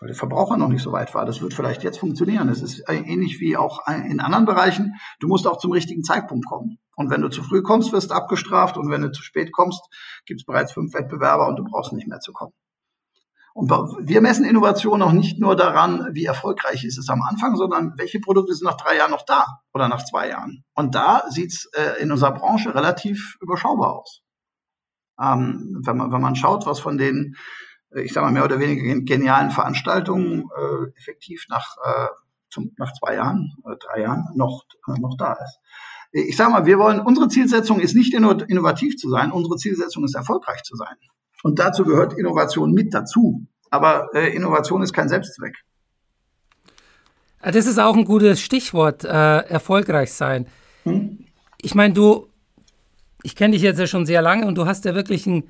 weil 0.00 0.08
der 0.08 0.16
Verbraucher 0.16 0.56
noch 0.56 0.68
nicht 0.68 0.82
so 0.82 0.92
weit 0.92 1.14
war. 1.14 1.24
Das 1.24 1.40
wird 1.40 1.54
vielleicht 1.54 1.82
jetzt 1.82 1.98
funktionieren. 1.98 2.48
Es 2.48 2.62
ist 2.62 2.84
ähnlich 2.88 3.40
wie 3.40 3.56
auch 3.56 3.86
in 3.88 4.20
anderen 4.20 4.44
Bereichen. 4.44 4.94
Du 5.20 5.28
musst 5.28 5.46
auch 5.46 5.58
zum 5.58 5.72
richtigen 5.72 6.02
Zeitpunkt 6.02 6.46
kommen. 6.46 6.78
Und 6.96 7.10
wenn 7.10 7.22
du 7.22 7.28
zu 7.28 7.42
früh 7.42 7.62
kommst, 7.62 7.92
wirst 7.92 8.10
du 8.10 8.14
abgestraft. 8.14 8.76
Und 8.76 8.90
wenn 8.90 9.02
du 9.02 9.10
zu 9.10 9.22
spät 9.22 9.52
kommst, 9.52 9.82
gibt 10.26 10.40
es 10.40 10.46
bereits 10.46 10.72
fünf 10.72 10.94
Wettbewerber 10.94 11.48
und 11.48 11.56
du 11.56 11.64
brauchst 11.64 11.92
nicht 11.92 12.08
mehr 12.08 12.20
zu 12.20 12.32
kommen. 12.32 12.52
Und 13.54 13.70
wir 13.70 14.20
messen 14.20 14.44
Innovation 14.44 15.00
auch 15.00 15.12
nicht 15.12 15.38
nur 15.38 15.54
daran, 15.54 16.08
wie 16.12 16.24
erfolgreich 16.24 16.84
ist 16.84 16.98
es 16.98 17.08
am 17.08 17.22
Anfang, 17.22 17.54
sondern 17.54 17.92
welche 17.96 18.18
Produkte 18.18 18.52
sind 18.52 18.66
nach 18.66 18.76
drei 18.76 18.96
Jahren 18.96 19.12
noch 19.12 19.24
da 19.24 19.46
oder 19.72 19.86
nach 19.86 20.04
zwei 20.04 20.28
Jahren. 20.28 20.64
Und 20.74 20.96
da 20.96 21.22
sieht 21.28 21.52
es 21.52 21.70
äh, 21.72 22.02
in 22.02 22.10
unserer 22.10 22.32
Branche 22.32 22.74
relativ 22.74 23.36
überschaubar 23.40 23.92
aus. 23.94 24.22
Ähm, 25.20 25.80
wenn, 25.84 25.96
man, 25.96 26.10
wenn 26.10 26.20
man 26.20 26.34
schaut, 26.34 26.66
was 26.66 26.80
von 26.80 26.98
den 26.98 27.36
ich 28.00 28.12
sage 28.12 28.26
mal, 28.26 28.32
mehr 28.32 28.44
oder 28.44 28.60
weniger 28.60 29.00
genialen 29.00 29.50
Veranstaltungen 29.50 30.50
äh, 30.56 30.98
effektiv 30.98 31.46
nach, 31.48 31.76
äh, 31.84 32.08
zum, 32.50 32.72
nach 32.76 32.92
zwei 32.92 33.14
Jahren, 33.14 33.54
äh, 33.64 33.76
drei 33.78 34.02
Jahren 34.02 34.28
noch, 34.34 34.64
äh, 34.88 34.98
noch 35.00 35.16
da 35.16 35.34
ist. 35.34 35.58
Ich 36.12 36.36
sage 36.36 36.52
mal, 36.52 36.64
wir 36.64 36.78
wollen, 36.78 37.00
unsere 37.00 37.28
Zielsetzung 37.28 37.80
ist 37.80 37.94
nicht 37.94 38.14
innovativ 38.14 38.96
zu 38.96 39.10
sein, 39.10 39.32
unsere 39.32 39.56
Zielsetzung 39.56 40.04
ist 40.04 40.14
erfolgreich 40.14 40.62
zu 40.62 40.76
sein. 40.76 40.94
Und 41.42 41.58
dazu 41.58 41.84
gehört 41.84 42.12
Innovation 42.12 42.72
mit 42.72 42.94
dazu. 42.94 43.46
Aber 43.70 44.08
äh, 44.14 44.34
Innovation 44.34 44.82
ist 44.82 44.92
kein 44.92 45.08
Selbstzweck. 45.08 45.56
Ah, 47.40 47.50
das 47.50 47.66
ist 47.66 47.78
auch 47.78 47.96
ein 47.96 48.04
gutes 48.04 48.40
Stichwort, 48.40 49.04
äh, 49.04 49.08
erfolgreich 49.08 50.12
sein. 50.12 50.46
Hm? 50.84 51.26
Ich 51.60 51.74
meine, 51.74 51.92
du, 51.92 52.28
ich 53.22 53.34
kenne 53.34 53.52
dich 53.52 53.62
jetzt 53.62 53.78
ja 53.78 53.86
schon 53.86 54.06
sehr 54.06 54.22
lange 54.22 54.46
und 54.46 54.56
du 54.56 54.66
hast 54.66 54.84
ja 54.84 54.94
wirklich 54.94 55.26
ein 55.26 55.44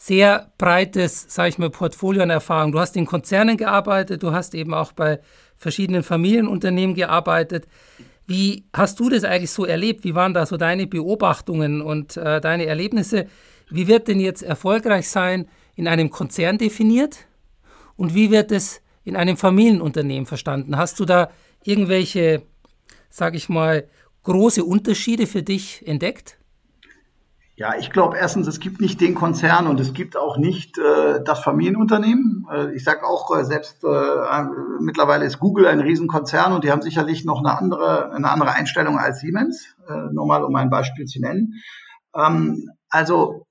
sehr 0.00 0.50
breites, 0.56 1.26
sage 1.28 1.50
ich 1.50 1.58
mal, 1.58 1.68
Portfolio 1.68 2.22
an 2.22 2.30
Erfahrung. 2.30 2.72
Du 2.72 2.80
hast 2.80 2.96
in 2.96 3.04
Konzernen 3.04 3.58
gearbeitet, 3.58 4.22
du 4.22 4.32
hast 4.32 4.54
eben 4.54 4.72
auch 4.72 4.92
bei 4.92 5.20
verschiedenen 5.58 6.02
Familienunternehmen 6.02 6.96
gearbeitet. 6.96 7.66
Wie 8.26 8.64
hast 8.72 8.98
du 8.98 9.10
das 9.10 9.24
eigentlich 9.24 9.50
so 9.50 9.66
erlebt? 9.66 10.02
Wie 10.04 10.14
waren 10.14 10.32
da 10.32 10.46
so 10.46 10.56
deine 10.56 10.86
Beobachtungen 10.86 11.82
und 11.82 12.16
äh, 12.16 12.40
deine 12.40 12.64
Erlebnisse? 12.64 13.26
Wie 13.68 13.88
wird 13.88 14.08
denn 14.08 14.20
jetzt 14.20 14.42
erfolgreich 14.42 15.06
sein 15.06 15.46
in 15.76 15.86
einem 15.86 16.08
Konzern 16.08 16.56
definiert? 16.56 17.26
Und 17.94 18.14
wie 18.14 18.30
wird 18.30 18.52
es 18.52 18.80
in 19.04 19.16
einem 19.16 19.36
Familienunternehmen 19.36 20.24
verstanden? 20.24 20.78
Hast 20.78 20.98
du 20.98 21.04
da 21.04 21.30
irgendwelche, 21.62 22.40
sage 23.10 23.36
ich 23.36 23.50
mal, 23.50 23.86
große 24.22 24.64
Unterschiede 24.64 25.26
für 25.26 25.42
dich 25.42 25.86
entdeckt? 25.86 26.39
Ja, 27.60 27.74
ich 27.78 27.90
glaube 27.90 28.16
erstens, 28.16 28.46
es 28.46 28.58
gibt 28.58 28.80
nicht 28.80 29.02
den 29.02 29.14
Konzern 29.14 29.66
und 29.66 29.78
es 29.80 29.92
gibt 29.92 30.16
auch 30.16 30.38
nicht 30.38 30.78
äh, 30.78 31.22
das 31.22 31.40
Familienunternehmen. 31.40 32.46
Äh, 32.50 32.74
ich 32.74 32.84
sage 32.84 33.04
auch, 33.04 33.36
äh, 33.36 33.44
selbst 33.44 33.84
äh, 33.84 34.44
mittlerweile 34.80 35.26
ist 35.26 35.40
Google 35.40 35.66
ein 35.66 35.80
Riesenkonzern 35.80 36.54
und 36.54 36.64
die 36.64 36.70
haben 36.70 36.80
sicherlich 36.80 37.26
noch 37.26 37.40
eine 37.40 37.58
andere, 37.58 38.12
eine 38.12 38.30
andere 38.30 38.52
Einstellung 38.52 38.98
als 38.98 39.20
Siemens, 39.20 39.76
äh, 39.86 40.10
nur 40.10 40.26
mal 40.26 40.42
um 40.42 40.56
ein 40.56 40.70
Beispiel 40.70 41.04
zu 41.04 41.20
nennen. 41.20 41.60
Ähm, 42.16 42.70
also 42.88 43.44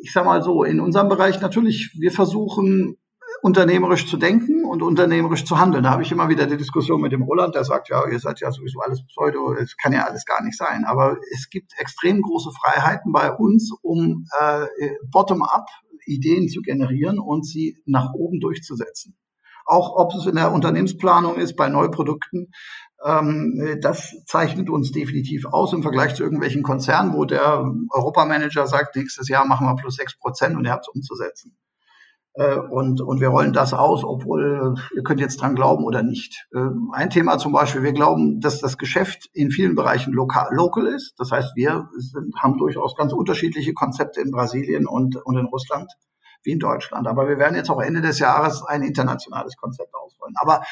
ich 0.00 0.14
sage 0.14 0.24
mal 0.24 0.42
so, 0.42 0.64
in 0.64 0.80
unserem 0.80 1.10
Bereich 1.10 1.38
natürlich, 1.42 1.94
wir 2.00 2.10
versuchen 2.10 2.96
unternehmerisch 3.42 4.08
zu 4.08 4.16
denken 4.16 4.64
und 4.64 4.82
unternehmerisch 4.82 5.44
zu 5.44 5.58
handeln. 5.58 5.82
Da 5.82 5.90
habe 5.90 6.02
ich 6.02 6.12
immer 6.12 6.28
wieder 6.28 6.46
die 6.46 6.56
Diskussion 6.56 7.00
mit 7.00 7.10
dem 7.10 7.22
Roland, 7.22 7.56
der 7.56 7.64
sagt, 7.64 7.88
ja, 7.88 8.08
ihr 8.08 8.20
seid 8.20 8.38
ja 8.38 8.52
sowieso 8.52 8.78
alles 8.80 9.04
Pseudo, 9.04 9.52
es 9.54 9.76
kann 9.76 9.92
ja 9.92 10.04
alles 10.04 10.24
gar 10.24 10.42
nicht 10.44 10.56
sein. 10.56 10.84
Aber 10.84 11.16
es 11.34 11.50
gibt 11.50 11.72
extrem 11.76 12.22
große 12.22 12.50
Freiheiten 12.52 13.10
bei 13.10 13.32
uns, 13.32 13.72
um 13.82 14.26
äh, 14.40 14.66
bottom-up 15.10 15.66
Ideen 16.06 16.48
zu 16.48 16.62
generieren 16.62 17.18
und 17.18 17.44
sie 17.44 17.82
nach 17.84 18.12
oben 18.14 18.38
durchzusetzen. 18.38 19.16
Auch 19.66 19.96
ob 19.96 20.14
es 20.14 20.26
in 20.26 20.36
der 20.36 20.52
Unternehmensplanung 20.52 21.36
ist, 21.36 21.56
bei 21.56 21.68
Neuprodukten. 21.68 22.52
Ähm, 23.04 23.78
das 23.80 24.14
zeichnet 24.26 24.70
uns 24.70 24.92
definitiv 24.92 25.46
aus 25.46 25.72
im 25.72 25.82
Vergleich 25.82 26.14
zu 26.14 26.22
irgendwelchen 26.22 26.62
Konzernen, 26.62 27.12
wo 27.12 27.24
der 27.24 27.64
Europamanager 27.90 28.68
sagt, 28.68 28.94
nächstes 28.94 29.28
Jahr 29.28 29.46
machen 29.46 29.66
wir 29.66 29.74
plus 29.74 29.96
sechs 29.96 30.16
Prozent 30.16 30.56
und 30.56 30.64
ihr 30.64 30.70
habt 30.70 30.86
es 30.86 30.94
umzusetzen. 30.94 31.56
Äh, 32.34 32.56
und, 32.56 33.00
und 33.00 33.20
wir 33.20 33.28
rollen 33.28 33.52
das 33.52 33.74
aus, 33.74 34.04
obwohl 34.04 34.74
ihr 34.94 35.02
könnt 35.02 35.20
jetzt 35.20 35.40
dran 35.40 35.54
glauben 35.54 35.84
oder 35.84 36.02
nicht. 36.02 36.46
Äh, 36.54 36.60
ein 36.92 37.10
Thema 37.10 37.38
zum 37.38 37.52
Beispiel, 37.52 37.82
wir 37.82 37.92
glauben, 37.92 38.40
dass 38.40 38.60
das 38.60 38.78
Geschäft 38.78 39.28
in 39.32 39.50
vielen 39.50 39.74
Bereichen 39.74 40.12
lokal, 40.12 40.48
local 40.52 40.86
ist. 40.86 41.14
Das 41.18 41.30
heißt, 41.30 41.56
wir 41.56 41.88
sind, 41.96 42.34
haben 42.40 42.58
durchaus 42.58 42.96
ganz 42.96 43.12
unterschiedliche 43.12 43.74
Konzepte 43.74 44.20
in 44.20 44.30
Brasilien 44.30 44.86
und, 44.86 45.16
und 45.16 45.36
in 45.36 45.46
Russland 45.46 45.90
wie 46.44 46.52
in 46.52 46.58
Deutschland. 46.58 47.06
Aber 47.06 47.28
wir 47.28 47.38
werden 47.38 47.54
jetzt 47.54 47.70
auch 47.70 47.80
Ende 47.80 48.00
des 48.00 48.18
Jahres 48.18 48.62
ein 48.62 48.82
internationales 48.82 49.56
Konzept 49.56 49.94
ausrollen. 49.94 50.34
Aber 50.40 50.62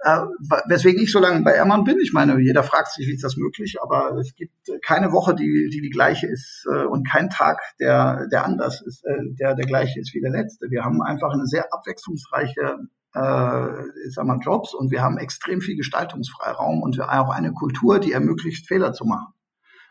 äh, 0.00 0.20
weswegen 0.68 1.02
ich 1.02 1.10
so 1.10 1.18
lange 1.18 1.42
bei 1.42 1.52
Ermann 1.52 1.84
bin. 1.84 1.98
Ich 2.00 2.12
meine, 2.12 2.40
jeder 2.40 2.62
fragt 2.62 2.92
sich, 2.92 3.06
wie 3.06 3.14
ist 3.14 3.24
das 3.24 3.36
möglich, 3.36 3.76
aber 3.82 4.16
es 4.18 4.34
gibt 4.34 4.52
keine 4.84 5.12
Woche, 5.12 5.34
die 5.34 5.68
die, 5.70 5.80
die 5.80 5.90
gleiche 5.90 6.26
ist 6.26 6.66
äh, 6.72 6.84
und 6.84 7.08
kein 7.08 7.30
Tag, 7.30 7.60
der, 7.80 8.26
der 8.30 8.44
anders 8.44 8.80
ist, 8.82 9.04
äh, 9.04 9.34
der 9.38 9.54
der 9.54 9.66
gleiche 9.66 10.00
ist 10.00 10.14
wie 10.14 10.20
der 10.20 10.30
letzte. 10.30 10.70
Wir 10.70 10.84
haben 10.84 11.02
einfach 11.02 11.32
eine 11.32 11.46
sehr 11.46 11.72
abwechslungsreiche 11.72 12.78
äh, 13.14 13.88
ich 14.06 14.14
sag 14.14 14.26
mal, 14.26 14.38
Jobs 14.40 14.74
und 14.74 14.90
wir 14.90 15.02
haben 15.02 15.18
extrem 15.18 15.60
viel 15.60 15.76
Gestaltungsfreiraum 15.76 16.82
und 16.82 16.96
wir 16.96 17.06
haben 17.06 17.28
auch 17.28 17.34
eine 17.34 17.52
Kultur, 17.52 17.98
die 17.98 18.12
ermöglicht, 18.12 18.66
Fehler 18.66 18.92
zu 18.92 19.04
machen. 19.04 19.32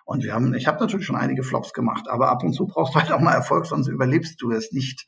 Und 0.05 0.23
wir 0.23 0.33
haben, 0.33 0.53
ich 0.53 0.67
habe 0.67 0.79
natürlich 0.79 1.05
schon 1.05 1.17
einige 1.17 1.43
Flops 1.43 1.73
gemacht, 1.73 2.07
aber 2.07 2.29
ab 2.29 2.43
und 2.43 2.53
zu 2.53 2.65
brauchst 2.65 2.95
du 2.95 2.99
halt 2.99 3.11
auch 3.11 3.19
mal 3.19 3.33
Erfolg, 3.33 3.65
sonst 3.65 3.89
überlebst 3.89 4.41
du 4.41 4.51
es 4.51 4.71
nicht, 4.71 5.05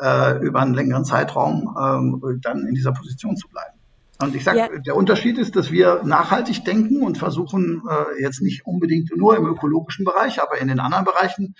äh, 0.00 0.38
über 0.38 0.60
einen 0.60 0.72
längeren 0.72 1.04
Zeitraum 1.04 1.76
ähm, 1.78 2.40
dann 2.40 2.66
in 2.66 2.74
dieser 2.74 2.92
Position 2.92 3.36
zu 3.36 3.48
bleiben. 3.48 3.81
Und 4.20 4.34
ich 4.34 4.44
sage, 4.44 4.58
ja. 4.58 4.68
der 4.68 4.96
Unterschied 4.96 5.38
ist, 5.38 5.56
dass 5.56 5.72
wir 5.72 6.02
nachhaltig 6.04 6.64
denken 6.64 7.02
und 7.02 7.18
versuchen 7.18 7.82
äh, 7.88 8.22
jetzt 8.22 8.40
nicht 8.40 8.66
unbedingt 8.66 9.10
nur 9.16 9.36
im 9.36 9.46
ökologischen 9.46 10.04
Bereich, 10.04 10.40
aber 10.42 10.58
in 10.58 10.68
den 10.68 10.80
anderen 10.80 11.04
Bereichen. 11.04 11.54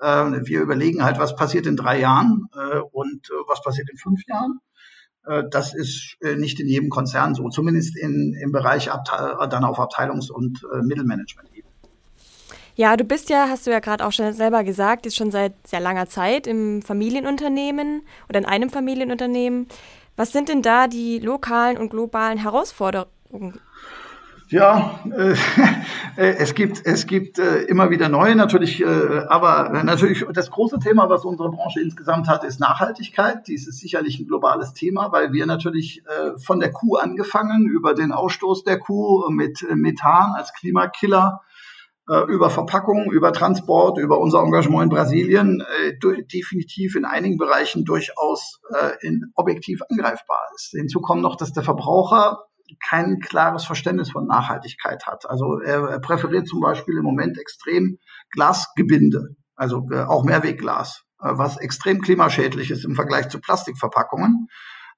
Äh, 0.00 0.06
wir 0.44 0.60
überlegen 0.60 1.04
halt, 1.04 1.18
was 1.18 1.36
passiert 1.36 1.66
in 1.66 1.76
drei 1.76 2.00
Jahren 2.00 2.48
äh, 2.54 2.78
und 2.78 3.28
äh, 3.30 3.34
was 3.46 3.62
passiert 3.62 3.90
in 3.90 3.98
fünf 3.98 4.20
Jahren. 4.26 4.58
Äh, 5.26 5.44
das 5.50 5.74
ist 5.74 6.16
äh, 6.20 6.34
nicht 6.34 6.58
in 6.60 6.66
jedem 6.66 6.88
Konzern 6.88 7.34
so, 7.34 7.48
zumindest 7.50 7.96
in, 7.96 8.34
im 8.40 8.52
Bereich 8.52 8.90
Abte 8.90 9.36
dann 9.50 9.64
auf 9.64 9.78
Abteilungs- 9.78 10.30
und 10.30 10.62
Mittelmanagement. 10.82 11.48
Ja, 12.78 12.96
du 12.96 13.02
bist 13.02 13.28
ja, 13.28 13.48
hast 13.48 13.66
du 13.66 13.72
ja 13.72 13.80
gerade 13.80 14.06
auch 14.06 14.12
schon 14.12 14.32
selber 14.32 14.62
gesagt, 14.62 15.04
ist 15.04 15.16
schon 15.16 15.32
seit 15.32 15.52
sehr 15.66 15.80
langer 15.80 16.08
Zeit 16.08 16.46
im 16.46 16.80
Familienunternehmen 16.80 18.02
oder 18.28 18.38
in 18.38 18.44
einem 18.44 18.70
Familienunternehmen. 18.70 19.66
Was 20.18 20.32
sind 20.32 20.48
denn 20.48 20.62
da 20.62 20.88
die 20.88 21.20
lokalen 21.20 21.78
und 21.78 21.90
globalen 21.90 22.38
Herausforderungen? 22.38 23.60
Ja, 24.48 24.98
äh, 25.16 25.34
äh, 26.16 26.34
es 26.38 26.56
gibt 26.56 26.84
es 26.84 27.06
gibt 27.06 27.38
äh, 27.38 27.60
immer 27.62 27.90
wieder 27.90 28.08
neue 28.08 28.34
natürlich, 28.34 28.80
äh, 28.80 28.86
aber 29.28 29.68
natürlich 29.84 30.26
das 30.32 30.50
große 30.50 30.80
Thema, 30.80 31.08
was 31.08 31.24
unsere 31.24 31.52
Branche 31.52 31.80
insgesamt 31.80 32.26
hat, 32.26 32.42
ist 32.42 32.58
Nachhaltigkeit. 32.58 33.46
Dies 33.46 33.68
ist 33.68 33.78
sicherlich 33.78 34.18
ein 34.18 34.26
globales 34.26 34.72
Thema, 34.72 35.12
weil 35.12 35.32
wir 35.32 35.46
natürlich 35.46 36.02
äh, 36.06 36.36
von 36.36 36.58
der 36.58 36.72
Kuh 36.72 36.96
angefangen 36.96 37.68
über 37.68 37.94
den 37.94 38.10
Ausstoß 38.10 38.64
der 38.64 38.80
Kuh 38.80 39.30
mit 39.30 39.64
Methan 39.72 40.32
als 40.34 40.52
Klimakiller 40.52 41.42
über 42.28 42.48
Verpackung, 42.48 43.12
über 43.12 43.32
Transport, 43.32 43.98
über 43.98 44.18
unser 44.18 44.42
Engagement 44.42 44.84
in 44.84 44.88
Brasilien 44.88 45.62
äh, 45.82 46.24
definitiv 46.24 46.96
in 46.96 47.04
einigen 47.04 47.36
Bereichen 47.36 47.84
durchaus 47.84 48.60
äh, 48.74 49.06
in, 49.06 49.30
objektiv 49.34 49.80
angreifbar 49.90 50.40
ist. 50.54 50.70
Hinzu 50.70 51.00
kommt 51.00 51.22
noch, 51.22 51.36
dass 51.36 51.52
der 51.52 51.62
Verbraucher 51.62 52.38
kein 52.86 53.18
klares 53.20 53.64
Verständnis 53.64 54.10
von 54.10 54.26
Nachhaltigkeit 54.26 55.06
hat. 55.06 55.28
Also 55.28 55.58
er, 55.60 55.88
er 55.88 56.00
präferiert 56.00 56.48
zum 56.48 56.60
Beispiel 56.60 56.98
im 56.98 57.04
Moment 57.04 57.38
extrem 57.38 57.98
Glasgebinde, 58.30 59.36
also 59.54 59.86
äh, 59.90 60.02
auch 60.02 60.24
Mehrwegglas, 60.24 61.04
äh, 61.20 61.30
was 61.32 61.58
extrem 61.58 62.00
klimaschädlich 62.00 62.70
ist 62.70 62.84
im 62.84 62.94
Vergleich 62.94 63.28
zu 63.28 63.40
Plastikverpackungen 63.40 64.48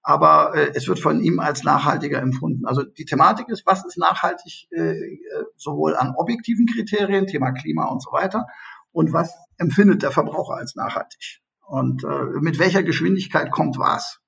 aber 0.02 0.54
äh, 0.54 0.72
es 0.74 0.88
wird 0.88 0.98
von 0.98 1.20
ihm 1.20 1.40
als 1.40 1.62
nachhaltiger 1.62 2.20
empfunden. 2.20 2.66
Also 2.66 2.82
die 2.82 3.04
Thematik 3.04 3.48
ist, 3.48 3.66
was 3.66 3.84
ist 3.84 3.98
nachhaltig 3.98 4.68
äh, 4.70 4.92
äh, 4.92 5.18
sowohl 5.56 5.96
an 5.96 6.14
objektiven 6.16 6.66
Kriterien, 6.66 7.26
Thema 7.26 7.52
Klima 7.52 7.86
und 7.86 8.02
so 8.02 8.12
weiter, 8.12 8.46
und 8.92 9.12
was 9.12 9.32
empfindet 9.58 10.02
der 10.02 10.10
Verbraucher 10.10 10.54
als 10.54 10.74
nachhaltig? 10.74 11.40
Und 11.66 12.02
äh, 12.04 12.40
mit 12.40 12.58
welcher 12.58 12.82
Geschwindigkeit 12.82 13.50
kommt 13.50 13.78
was? 13.78 14.20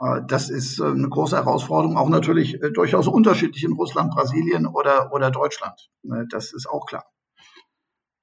Äh, 0.00 0.22
das 0.26 0.48
ist 0.50 0.80
äh, 0.80 0.84
eine 0.84 1.08
große 1.08 1.36
Herausforderung, 1.36 1.96
auch 1.96 2.08
natürlich 2.08 2.62
äh, 2.62 2.70
durchaus 2.70 3.08
unterschiedlich 3.08 3.64
in 3.64 3.72
Russland, 3.72 4.12
Brasilien 4.12 4.66
oder, 4.66 5.12
oder 5.12 5.30
Deutschland. 5.30 5.90
Äh, 6.04 6.24
das 6.30 6.52
ist 6.52 6.68
auch 6.68 6.86
klar. 6.86 7.04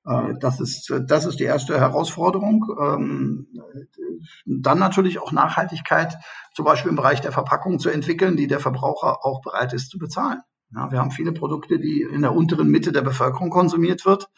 Äh, 0.05 0.33
das 0.39 0.59
ist, 0.59 0.93
das 1.07 1.25
ist 1.25 1.39
die 1.39 1.45
erste 1.45 1.79
Herausforderung. 1.79 2.65
Ähm, 2.79 3.47
dann 4.45 4.79
natürlich 4.79 5.19
auch 5.19 5.31
Nachhaltigkeit, 5.31 6.17
zum 6.53 6.65
Beispiel 6.65 6.89
im 6.89 6.95
Bereich 6.95 7.21
der 7.21 7.31
Verpackung 7.31 7.79
zu 7.79 7.89
entwickeln, 7.89 8.37
die 8.37 8.47
der 8.47 8.59
Verbraucher 8.59 9.25
auch 9.25 9.41
bereit 9.41 9.73
ist 9.73 9.89
zu 9.89 9.97
bezahlen. 9.97 10.41
Ja, 10.73 10.91
wir 10.91 10.99
haben 10.99 11.11
viele 11.11 11.33
Produkte, 11.33 11.79
die 11.79 12.01
in 12.01 12.21
der 12.21 12.33
unteren 12.33 12.69
Mitte 12.69 12.91
der 12.91 13.01
Bevölkerung 13.01 13.49
konsumiert 13.49 14.05
wird. 14.05 14.29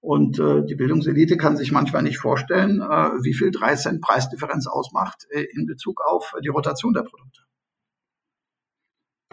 Und 0.00 0.38
äh, 0.38 0.64
die 0.64 0.76
Bildungselite 0.76 1.36
kann 1.36 1.56
sich 1.56 1.72
manchmal 1.72 2.02
nicht 2.02 2.18
vorstellen, 2.18 2.80
äh, 2.80 3.10
wie 3.22 3.34
viel 3.34 3.50
3 3.50 3.76
Cent 3.76 4.00
Preisdifferenz 4.00 4.66
ausmacht 4.66 5.26
in 5.30 5.66
Bezug 5.66 6.00
auf 6.06 6.34
die 6.42 6.48
Rotation 6.48 6.94
der 6.94 7.02
Produkte. 7.02 7.42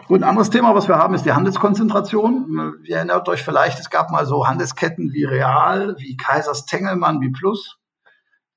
Gut, 0.08 0.22
ein 0.22 0.28
anderes 0.30 0.48
Thema, 0.48 0.74
was 0.74 0.88
wir 0.88 0.96
haben, 0.96 1.12
ist 1.12 1.26
die 1.26 1.34
Handelskonzentration. 1.34 2.80
Ihr 2.84 2.96
erinnert 2.96 3.28
euch 3.28 3.42
vielleicht, 3.42 3.78
es 3.78 3.90
gab 3.90 4.10
mal 4.10 4.24
so 4.24 4.48
Handelsketten 4.48 5.12
wie 5.12 5.24
Real, 5.24 5.96
wie 5.98 6.16
Kaisers 6.16 6.64
Tengelmann, 6.64 7.20
wie 7.20 7.28
Plus. 7.28 7.76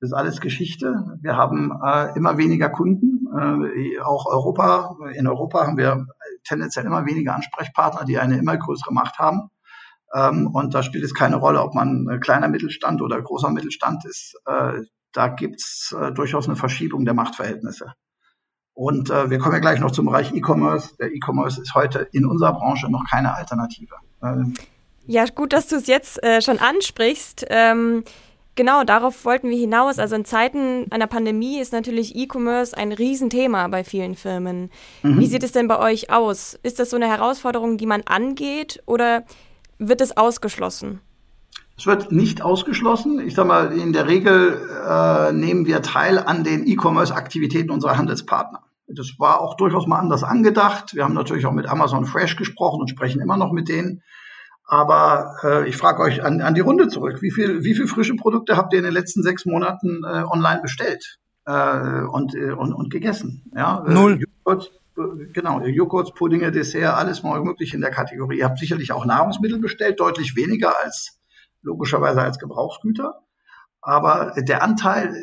Das 0.00 0.08
ist 0.08 0.14
alles 0.14 0.40
Geschichte. 0.40 1.18
Wir 1.20 1.36
haben 1.36 1.78
äh, 1.84 2.16
immer 2.16 2.38
weniger 2.38 2.70
Kunden. 2.70 3.26
Äh, 3.38 4.00
auch 4.00 4.24
Europa, 4.24 4.96
in 5.12 5.26
Europa 5.26 5.66
haben 5.66 5.76
wir 5.76 6.06
tendenziell 6.42 6.86
immer 6.86 7.04
weniger 7.04 7.34
Ansprechpartner, 7.34 8.06
die 8.06 8.16
eine 8.16 8.38
immer 8.38 8.56
größere 8.56 8.94
Macht 8.94 9.18
haben. 9.18 9.50
Ähm, 10.14 10.46
und 10.54 10.72
da 10.72 10.82
spielt 10.82 11.04
es 11.04 11.12
keine 11.12 11.36
Rolle, 11.36 11.60
ob 11.60 11.74
man 11.74 12.18
kleiner 12.22 12.48
Mittelstand 12.48 13.02
oder 13.02 13.20
großer 13.20 13.50
Mittelstand 13.50 14.06
ist. 14.06 14.40
Äh, 14.46 14.84
da 15.12 15.28
gibt's 15.28 15.94
äh, 16.00 16.12
durchaus 16.12 16.46
eine 16.46 16.56
Verschiebung 16.56 17.04
der 17.04 17.12
Machtverhältnisse. 17.12 17.92
Und 18.74 19.10
äh, 19.10 19.30
wir 19.30 19.38
kommen 19.38 19.54
ja 19.54 19.60
gleich 19.60 19.80
noch 19.80 19.90
zum 19.90 20.06
Bereich 20.06 20.32
E-Commerce. 20.32 20.96
Der 20.98 21.12
E-Commerce 21.12 21.60
ist 21.60 21.74
heute 21.74 22.08
in 22.12 22.24
unserer 22.24 22.54
Branche 22.54 22.90
noch 22.90 23.04
keine 23.10 23.34
Alternative. 23.34 23.94
Ähm 24.22 24.54
ja, 25.06 25.24
gut, 25.26 25.52
dass 25.52 25.68
du 25.68 25.76
es 25.76 25.86
jetzt 25.86 26.22
äh, 26.22 26.40
schon 26.40 26.58
ansprichst. 26.58 27.44
Ähm, 27.50 28.04
genau, 28.54 28.84
darauf 28.84 29.24
wollten 29.24 29.50
wir 29.50 29.58
hinaus. 29.58 29.98
Also 29.98 30.14
in 30.14 30.24
Zeiten 30.24 30.86
einer 30.90 31.06
Pandemie 31.06 31.60
ist 31.60 31.72
natürlich 31.72 32.16
E-Commerce 32.16 32.76
ein 32.76 32.92
Riesenthema 32.92 33.68
bei 33.68 33.84
vielen 33.84 34.14
Firmen. 34.14 34.70
Mhm. 35.02 35.20
Wie 35.20 35.26
sieht 35.26 35.42
es 35.42 35.52
denn 35.52 35.68
bei 35.68 35.78
euch 35.78 36.10
aus? 36.10 36.58
Ist 36.62 36.78
das 36.78 36.90
so 36.90 36.96
eine 36.96 37.08
Herausforderung, 37.08 37.76
die 37.76 37.86
man 37.86 38.02
angeht 38.06 38.82
oder 38.86 39.24
wird 39.78 40.00
es 40.00 40.16
ausgeschlossen? 40.16 41.00
Es 41.76 41.86
wird 41.86 42.12
nicht 42.12 42.42
ausgeschlossen. 42.42 43.20
Ich 43.26 43.34
sage 43.34 43.48
mal, 43.48 43.72
in 43.72 43.92
der 43.92 44.06
Regel 44.06 44.60
äh, 44.88 45.32
nehmen 45.32 45.66
wir 45.66 45.82
teil 45.82 46.18
an 46.18 46.44
den 46.44 46.66
E-Commerce-Aktivitäten 46.66 47.70
unserer 47.70 47.96
Handelspartner. 47.96 48.61
Das 48.94 49.14
war 49.18 49.40
auch 49.40 49.56
durchaus 49.56 49.86
mal 49.86 49.98
anders 49.98 50.24
angedacht. 50.24 50.94
Wir 50.94 51.04
haben 51.04 51.14
natürlich 51.14 51.46
auch 51.46 51.52
mit 51.52 51.66
Amazon 51.66 52.04
Fresh 52.04 52.36
gesprochen 52.36 52.80
und 52.80 52.90
sprechen 52.90 53.20
immer 53.20 53.36
noch 53.36 53.52
mit 53.52 53.68
denen. 53.68 54.02
Aber 54.64 55.36
äh, 55.42 55.68
ich 55.68 55.76
frage 55.76 56.02
euch 56.02 56.24
an, 56.24 56.40
an 56.40 56.54
die 56.54 56.60
Runde 56.60 56.88
zurück. 56.88 57.20
Wie 57.20 57.30
viel, 57.30 57.64
wie 57.64 57.74
viel 57.74 57.86
frische 57.86 58.14
Produkte 58.14 58.56
habt 58.56 58.72
ihr 58.72 58.78
in 58.78 58.84
den 58.84 58.94
letzten 58.94 59.22
sechs 59.22 59.44
Monaten 59.44 60.02
äh, 60.04 60.22
online 60.24 60.62
bestellt 60.62 61.18
äh, 61.44 62.02
und, 62.02 62.34
äh, 62.34 62.52
und, 62.52 62.72
und 62.72 62.90
gegessen? 62.90 63.50
Ja? 63.54 63.84
Äh, 63.86 63.92
Null. 63.92 64.20
Joghurt, 64.20 64.72
äh, 64.96 65.26
genau, 65.32 65.60
Joghurt, 65.60 66.14
Puddinge, 66.14 66.52
Dessert, 66.52 66.94
alles 66.94 67.22
möglich 67.22 67.74
in 67.74 67.80
der 67.80 67.90
Kategorie. 67.90 68.38
Ihr 68.38 68.44
habt 68.46 68.58
sicherlich 68.58 68.92
auch 68.92 69.04
Nahrungsmittel 69.04 69.58
bestellt, 69.58 70.00
deutlich 70.00 70.36
weniger 70.36 70.78
als 70.82 71.18
logischerweise 71.62 72.22
als 72.22 72.38
Gebrauchsgüter. 72.38 73.20
Aber 73.82 74.32
der 74.38 74.62
Anteil 74.62 75.14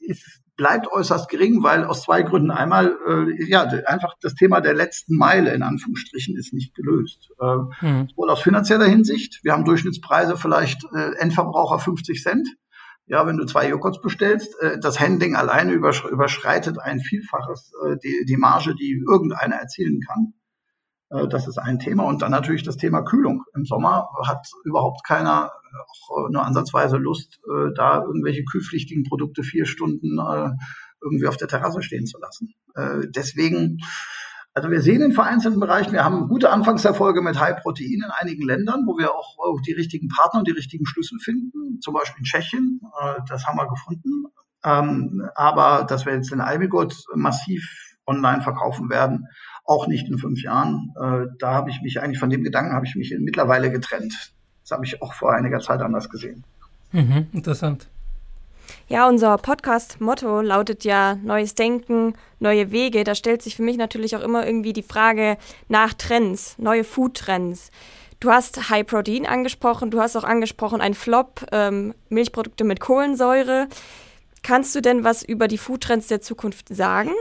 ist, 0.00 0.40
bleibt 0.60 0.92
äußerst 0.92 1.30
gering, 1.30 1.62
weil 1.62 1.84
aus 1.84 2.02
zwei 2.02 2.22
Gründen. 2.22 2.50
Einmal, 2.50 2.94
äh, 3.08 3.48
ja, 3.48 3.62
einfach 3.86 4.12
das 4.20 4.34
Thema 4.34 4.60
der 4.60 4.74
letzten 4.74 5.16
Meile 5.16 5.54
in 5.54 5.62
Anführungsstrichen 5.62 6.36
ist 6.36 6.52
nicht 6.52 6.74
gelöst. 6.74 7.30
Äh, 7.40 7.56
hm. 7.78 8.08
Sowohl 8.10 8.28
aus 8.28 8.42
finanzieller 8.42 8.84
Hinsicht, 8.84 9.40
wir 9.42 9.54
haben 9.54 9.64
Durchschnittspreise 9.64 10.36
vielleicht 10.36 10.84
äh, 10.94 11.14
Endverbraucher 11.16 11.78
50 11.78 12.22
Cent. 12.22 12.46
Ja, 13.06 13.26
wenn 13.26 13.38
du 13.38 13.46
zwei 13.46 13.70
Joghurts 13.70 14.02
bestellst, 14.02 14.54
äh, 14.60 14.78
das 14.78 15.00
Handling 15.00 15.34
alleine 15.34 15.72
übersch 15.72 16.04
überschreitet 16.04 16.78
ein 16.78 17.00
Vielfaches 17.00 17.72
äh, 17.82 17.96
die, 18.04 18.26
die 18.28 18.36
Marge, 18.36 18.74
die 18.74 19.02
irgendeiner 19.08 19.56
erzielen 19.56 20.02
kann. 20.06 20.34
Äh, 21.10 21.28
das 21.28 21.46
ist 21.46 21.58
ein 21.58 21.78
Thema. 21.78 22.04
Und 22.04 22.22
dann 22.22 22.30
natürlich 22.30 22.62
das 22.62 22.76
Thema 22.76 23.02
Kühlung. 23.02 23.44
Im 23.54 23.64
Sommer 23.64 24.08
hat 24.26 24.46
überhaupt 24.64 25.04
keiner 25.04 25.52
auch 26.10 26.28
nur 26.30 26.44
ansatzweise 26.44 26.96
Lust, 26.96 27.40
äh, 27.46 27.72
da 27.76 28.02
irgendwelche 28.02 28.44
kühlpflichtigen 28.44 29.04
Produkte 29.04 29.42
vier 29.42 29.66
Stunden 29.66 30.18
äh, 30.18 30.50
irgendwie 31.02 31.28
auf 31.28 31.36
der 31.36 31.48
Terrasse 31.48 31.82
stehen 31.82 32.06
zu 32.06 32.18
lassen. 32.18 32.52
Deswegen, 33.16 33.78
also 34.52 34.70
wir 34.70 34.82
sehen 34.82 35.00
in 35.00 35.12
vereinzelten 35.12 35.58
Bereichen, 35.58 35.92
wir 35.92 36.04
haben 36.04 36.28
gute 36.28 36.50
Anfangserfolge 36.50 37.22
mit 37.22 37.40
High 37.40 37.56
Protein 37.62 38.02
in 38.04 38.10
einigen 38.10 38.44
Ländern, 38.44 38.82
wo 38.86 38.98
wir 38.98 39.14
auch 39.14 39.62
die 39.66 39.72
richtigen 39.72 40.08
Partner 40.08 40.40
und 40.40 40.46
die 40.46 40.52
richtigen 40.52 40.84
Schlüssel 40.84 41.18
finden. 41.18 41.80
Zum 41.80 41.94
Beispiel 41.94 42.18
in 42.18 42.24
Tschechien, 42.24 42.80
das 43.26 43.46
haben 43.46 43.56
wir 43.56 43.66
gefunden. 43.66 44.26
Ähm, 44.62 45.26
aber 45.34 45.84
dass 45.84 46.04
wir 46.04 46.12
jetzt 46.12 46.30
den 46.30 46.42
Albigot 46.42 46.94
massiv 47.14 47.96
online 48.06 48.42
verkaufen 48.42 48.90
werden, 48.90 49.26
auch 49.64 49.86
nicht 49.86 50.08
in 50.08 50.18
fünf 50.18 50.42
Jahren. 50.42 50.94
Äh, 50.96 51.26
da 51.38 51.52
habe 51.52 51.70
ich 51.70 51.80
mich 51.82 52.00
eigentlich 52.00 52.18
von 52.18 52.30
dem 52.30 52.42
Gedanken 52.42 52.72
habe 52.72 52.86
ich 52.86 52.94
mich 52.96 53.14
mittlerweile 53.18 53.70
getrennt. 53.70 54.32
Das 54.62 54.72
habe 54.72 54.84
ich 54.84 55.02
auch 55.02 55.12
vor 55.12 55.32
einiger 55.32 55.60
Zeit 55.60 55.80
anders 55.80 56.08
gesehen. 56.08 56.44
Mhm, 56.92 57.28
interessant. 57.32 57.88
Ja, 58.88 59.08
unser 59.08 59.36
Podcast-Motto 59.38 60.40
lautet 60.40 60.84
ja 60.84 61.16
Neues 61.22 61.54
Denken, 61.54 62.14
neue 62.40 62.72
Wege. 62.72 63.04
Da 63.04 63.14
stellt 63.14 63.42
sich 63.42 63.56
für 63.56 63.62
mich 63.62 63.76
natürlich 63.76 64.16
auch 64.16 64.20
immer 64.20 64.46
irgendwie 64.46 64.72
die 64.72 64.82
Frage 64.82 65.36
nach 65.68 65.94
Trends, 65.94 66.56
neue 66.58 66.84
Food-Trends. 66.84 67.70
Du 68.18 68.30
hast 68.30 68.68
High 68.68 68.86
Protein 68.86 69.26
angesprochen, 69.26 69.90
du 69.90 70.00
hast 70.00 70.16
auch 70.16 70.24
angesprochen 70.24 70.80
ein 70.80 70.94
Flop, 70.94 71.46
ähm, 71.52 71.94
Milchprodukte 72.08 72.64
mit 72.64 72.80
Kohlensäure. 72.80 73.68
Kannst 74.42 74.74
du 74.74 74.80
denn 74.80 75.04
was 75.04 75.22
über 75.22 75.48
die 75.48 75.58
Food-Trends 75.58 76.08
der 76.08 76.20
Zukunft 76.20 76.74
sagen? 76.74 77.12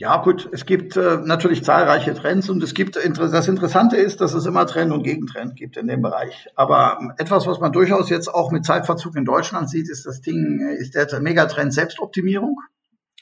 Ja, 0.00 0.16
gut, 0.16 0.48
es 0.50 0.64
gibt 0.64 0.96
äh, 0.96 1.18
natürlich 1.22 1.62
zahlreiche 1.62 2.14
Trends 2.14 2.48
und 2.48 2.62
es 2.62 2.72
gibt, 2.72 2.96
das 2.96 3.48
Interessante 3.48 3.98
ist, 3.98 4.22
dass 4.22 4.32
es 4.32 4.46
immer 4.46 4.66
Trend 4.66 4.92
und 4.92 5.02
Gegentrend 5.02 5.56
gibt 5.56 5.76
in 5.76 5.88
dem 5.88 6.00
Bereich. 6.00 6.48
Aber 6.56 6.96
ähm, 6.98 7.12
etwas, 7.18 7.46
was 7.46 7.60
man 7.60 7.70
durchaus 7.70 8.08
jetzt 8.08 8.28
auch 8.28 8.50
mit 8.50 8.64
Zeitverzug 8.64 9.14
in 9.16 9.26
Deutschland 9.26 9.68
sieht, 9.68 9.90
ist 9.90 10.06
das 10.06 10.22
Ding, 10.22 10.58
äh, 10.58 10.80
ist 10.80 10.94
der 10.94 11.20
Megatrend 11.20 11.74
Selbstoptimierung. 11.74 12.56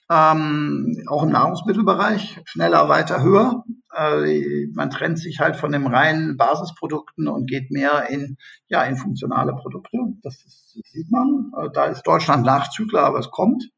Ähm, 0.08 1.02
auch 1.08 1.24
im 1.24 1.30
Nahrungsmittelbereich, 1.30 2.40
schneller, 2.44 2.88
weiter, 2.88 3.24
höher. 3.24 3.64
Äh, 3.92 4.68
man 4.72 4.90
trennt 4.90 5.18
sich 5.18 5.40
halt 5.40 5.56
von 5.56 5.72
den 5.72 5.84
reinen 5.84 6.36
Basisprodukten 6.36 7.26
und 7.26 7.50
geht 7.50 7.72
mehr 7.72 8.08
in, 8.08 8.36
ja, 8.68 8.84
in 8.84 8.96
funktionale 8.96 9.52
Produkte. 9.56 9.98
Das, 10.22 10.36
ist, 10.46 10.76
das 10.76 10.92
sieht 10.92 11.10
man. 11.10 11.50
Äh, 11.60 11.70
da 11.74 11.86
ist 11.86 12.06
Deutschland 12.06 12.46
Nachzügler, 12.46 13.00
aber 13.00 13.18
es 13.18 13.32
kommt. 13.32 13.68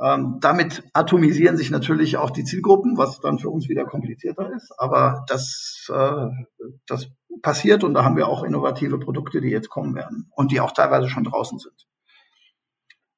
Ähm, 0.00 0.38
damit 0.40 0.82
atomisieren 0.92 1.56
sich 1.56 1.70
natürlich 1.70 2.16
auch 2.16 2.30
die 2.30 2.44
Zielgruppen, 2.44 2.96
was 2.96 3.20
dann 3.20 3.38
für 3.38 3.50
uns 3.50 3.68
wieder 3.68 3.84
komplizierter 3.84 4.52
ist. 4.52 4.72
Aber 4.76 5.24
das, 5.28 5.88
äh, 5.92 6.26
das 6.86 7.08
passiert 7.42 7.84
und 7.84 7.94
da 7.94 8.04
haben 8.04 8.16
wir 8.16 8.28
auch 8.28 8.42
innovative 8.42 8.98
Produkte, 8.98 9.40
die 9.40 9.50
jetzt 9.50 9.70
kommen 9.70 9.94
werden 9.94 10.30
und 10.34 10.50
die 10.50 10.60
auch 10.60 10.72
teilweise 10.72 11.08
schon 11.08 11.24
draußen 11.24 11.58
sind. 11.58 11.86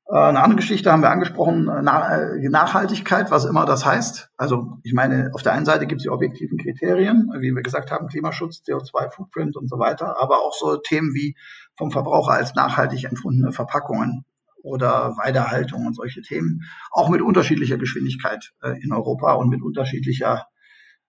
Äh, 0.08 0.18
eine 0.18 0.42
andere 0.42 0.56
Geschichte 0.56 0.92
haben 0.92 1.02
wir 1.02 1.10
angesprochen, 1.10 1.68
äh, 1.68 1.80
Na 1.82 2.34
äh, 2.34 2.48
Nachhaltigkeit, 2.48 3.30
was 3.30 3.44
immer 3.44 3.64
das 3.64 3.84
heißt. 3.84 4.30
Also 4.36 4.78
ich 4.82 4.92
meine, 4.92 5.30
auf 5.32 5.42
der 5.42 5.52
einen 5.52 5.66
Seite 5.66 5.86
gibt 5.86 6.00
es 6.00 6.04
die 6.04 6.10
objektiven 6.10 6.58
Kriterien, 6.58 7.30
wie 7.38 7.54
wir 7.54 7.62
gesagt 7.62 7.90
haben, 7.90 8.08
Klimaschutz, 8.08 8.62
CO2-Footprint 8.66 9.56
und 9.56 9.68
so 9.68 9.78
weiter, 9.78 10.20
aber 10.20 10.42
auch 10.42 10.54
so 10.54 10.76
Themen 10.76 11.14
wie 11.14 11.36
vom 11.76 11.90
Verbraucher 11.90 12.32
als 12.32 12.54
nachhaltig 12.54 13.04
empfundene 13.04 13.52
Verpackungen 13.52 14.24
oder 14.66 15.16
Weidehaltung 15.16 15.86
und 15.86 15.94
solche 15.94 16.22
Themen, 16.22 16.62
auch 16.90 17.08
mit 17.08 17.22
unterschiedlicher 17.22 17.78
Geschwindigkeit 17.78 18.52
äh, 18.62 18.82
in 18.82 18.92
Europa 18.92 19.34
und 19.34 19.48
mit 19.48 19.62
unterschiedlicher 19.62 20.46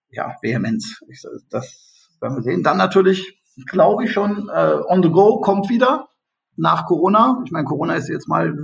ja, 0.10 0.36
Vehemenz. 0.42 1.02
Ich, 1.10 1.24
das 1.50 2.10
werden 2.22 2.38
wir 2.38 2.44
sehen. 2.44 2.64
Dann 2.64 2.78
natürlich, 2.78 3.42
glaube 3.66 4.06
ich 4.06 4.14
schon, 4.14 4.50
äh, 4.50 4.78
on 4.88 5.02
the 5.02 5.10
go 5.10 5.42
kommt 5.42 5.70
wieder 5.70 6.08
nach 6.56 6.86
Corona. 6.86 7.42
Ich 7.46 7.52
meine, 7.52 7.66
Corona 7.66 7.96
ist 7.96 8.10
jetzt 8.10 8.28
mal 8.28 8.56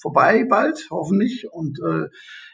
vorbei 0.00 0.44
bald, 0.48 0.86
hoffentlich. 0.90 1.46
Und 1.50 1.78
äh, 1.80 2.08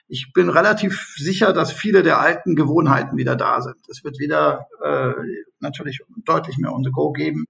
ich 0.07 0.33
bin 0.33 0.49
relativ 0.51 1.15
sicher, 1.17 1.53
dass 1.53 1.73
viele 1.73 2.03
der 2.03 2.21
alten 2.21 2.55
Gewohnheiten 2.55 3.17
wieder 3.17 3.35
da 3.35 3.61
sind. 3.61 3.77
Es 3.89 4.05
wird 4.05 4.19
wieder 4.19 4.67
äh, 4.85 5.13
natürlich 5.59 6.01
deutlich 6.25 6.59
mehr 6.59 6.73
on 6.73 6.85
the 6.85 6.91
go 6.91 7.13
geben 7.13 7.47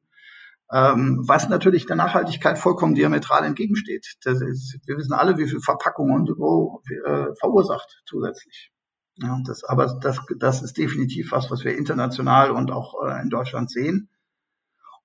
was 0.75 1.49
natürlich 1.51 1.85
der 1.85 1.97
Nachhaltigkeit 1.97 2.59
vollkommen 2.59 2.95
diametral 2.95 3.45
entgegensteht. 3.45 4.17
Ist, 4.25 4.79
wir 4.87 4.97
wissen 4.97 5.13
alle, 5.13 5.37
wie 5.37 5.47
viel 5.47 5.61
Verpackung 5.61 6.11
und 6.11 6.29
so 6.29 6.83
äh, 7.05 7.27
verursacht 7.39 8.03
zusätzlich. 8.07 8.73
Ja, 9.17 9.39
das, 9.45 9.65
aber 9.65 9.99
das, 10.01 10.19
das 10.39 10.63
ist 10.63 10.79
definitiv 10.79 11.33
was, 11.33 11.51
was 11.51 11.65
wir 11.65 11.77
international 11.77 12.51
und 12.51 12.71
auch 12.71 12.95
äh, 13.05 13.21
in 13.21 13.29
Deutschland 13.29 13.71
sehen. 13.71 14.09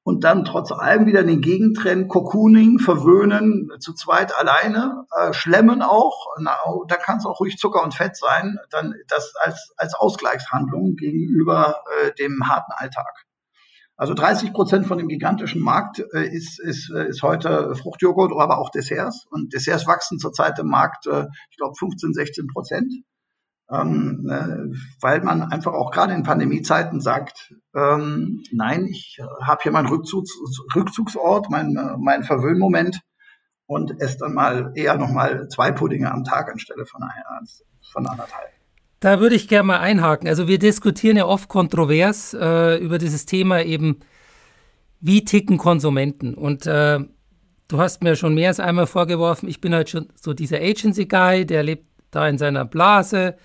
Und 0.03 0.23
dann 0.23 0.45
trotz 0.45 0.71
allem 0.71 1.06
wieder 1.06 1.23
den 1.23 1.41
Gegentrend, 1.41 2.08
Cocooning, 2.08 2.80
verwöhnen, 2.80 3.69
zu 3.80 3.93
zweit 3.93 4.34
alleine, 4.34 5.06
äh, 5.12 5.34
schlemmen 5.34 5.82
auch, 5.82 6.27
na, 6.39 6.56
da 6.88 6.95
kann 6.95 7.17
es 7.17 7.25
auch 7.25 7.41
ruhig 7.41 7.58
Zucker 7.58 7.84
und 7.84 7.93
Fett 7.93 8.15
sein, 8.15 8.58
dann 8.69 8.93
das 9.10 9.34
als, 9.41 9.73
als 9.75 9.95
Ausgleichshandlung 9.95 10.95
gegenüber 10.95 11.84
äh, 12.01 12.13
dem 12.13 12.47
harten 12.47 12.71
Alltag. 12.71 13.25
Also 13.97 14.13
30 14.13 14.53
Prozent 14.53 14.86
von 14.86 14.99
dem 14.99 15.07
gigantischen 15.07 15.62
Markt 15.62 16.03
äh, 16.13 16.27
ist, 16.27 16.60
ist, 16.60 16.91
äh, 16.91 17.07
ist 17.07 17.23
heute 17.23 17.73
Fruchtjoghurt, 17.75 18.31
aber 18.31 18.60
auch 18.60 18.69
Desserts. 18.69 19.25
Und 19.31 19.53
Desserts 19.53 19.88
wachsen 19.88 20.19
zurzeit 20.19 20.60
im 20.60 20.67
Markt, 20.67 21.07
äh, 21.07 21.25
ich 21.49 21.57
glaube, 21.57 21.73
15, 21.77 22.13
16 22.13 22.47
Prozent. 22.47 22.93
Ähm, 23.69 24.29
äh, 24.31 24.77
weil 25.01 25.21
man 25.23 25.41
einfach 25.41 25.73
auch 25.73 25.91
gerade 25.91 26.13
in 26.13 26.23
Pandemiezeiten 26.23 27.01
sagt, 27.01 27.53
ähm, 27.75 28.43
nein, 28.51 28.86
ich 28.86 29.19
habe 29.43 29.60
hier 29.62 29.73
meinen 29.73 29.88
Rückzugs 29.88 30.31
Rückzugsort, 30.73 31.49
mein, 31.49 31.75
äh, 31.75 31.97
mein 31.99 32.23
Verwöhnmoment 32.23 33.01
und 33.65 33.99
esse 33.99 34.19
dann 34.19 34.36
mal 34.36 34.71
eher 34.75 34.95
nochmal 34.95 35.49
zwei 35.49 35.71
Puddinge 35.71 36.12
am 36.12 36.23
Tag 36.23 36.49
anstelle 36.49 36.86
von, 36.86 37.03
einer, 37.03 37.41
von 37.91 38.07
anderthalb. 38.07 38.57
Da 38.99 39.19
würde 39.19 39.36
ich 39.36 39.47
gerne 39.47 39.67
mal 39.67 39.79
einhaken. 39.79 40.27
Also 40.27 40.47
wir 40.47 40.57
diskutieren 40.57 41.17
ja 41.17 41.25
oft 41.25 41.49
kontrovers 41.49 42.33
äh, 42.33 42.77
über 42.77 42.97
dieses 42.97 43.25
Thema 43.25 43.62
eben, 43.63 43.99
wie 44.99 45.23
ticken 45.23 45.57
Konsumenten. 45.57 46.33
Und 46.33 46.65
äh, 46.65 46.99
du 47.67 47.77
hast 47.77 48.01
mir 48.01 48.15
schon 48.15 48.33
mehr 48.33 48.49
als 48.49 48.60
einmal 48.60 48.88
vorgeworfen, 48.88 49.47
ich 49.47 49.62
bin 49.62 49.73
halt 49.73 49.89
schon 49.89 50.07
so 50.19 50.33
dieser 50.33 50.57
Agency-Guy, 50.57 51.45
der 51.45 51.62
lebt 51.62 51.86
da 52.10 52.27
in 52.27 52.39
seiner 52.39 52.65
Blase 52.65 53.36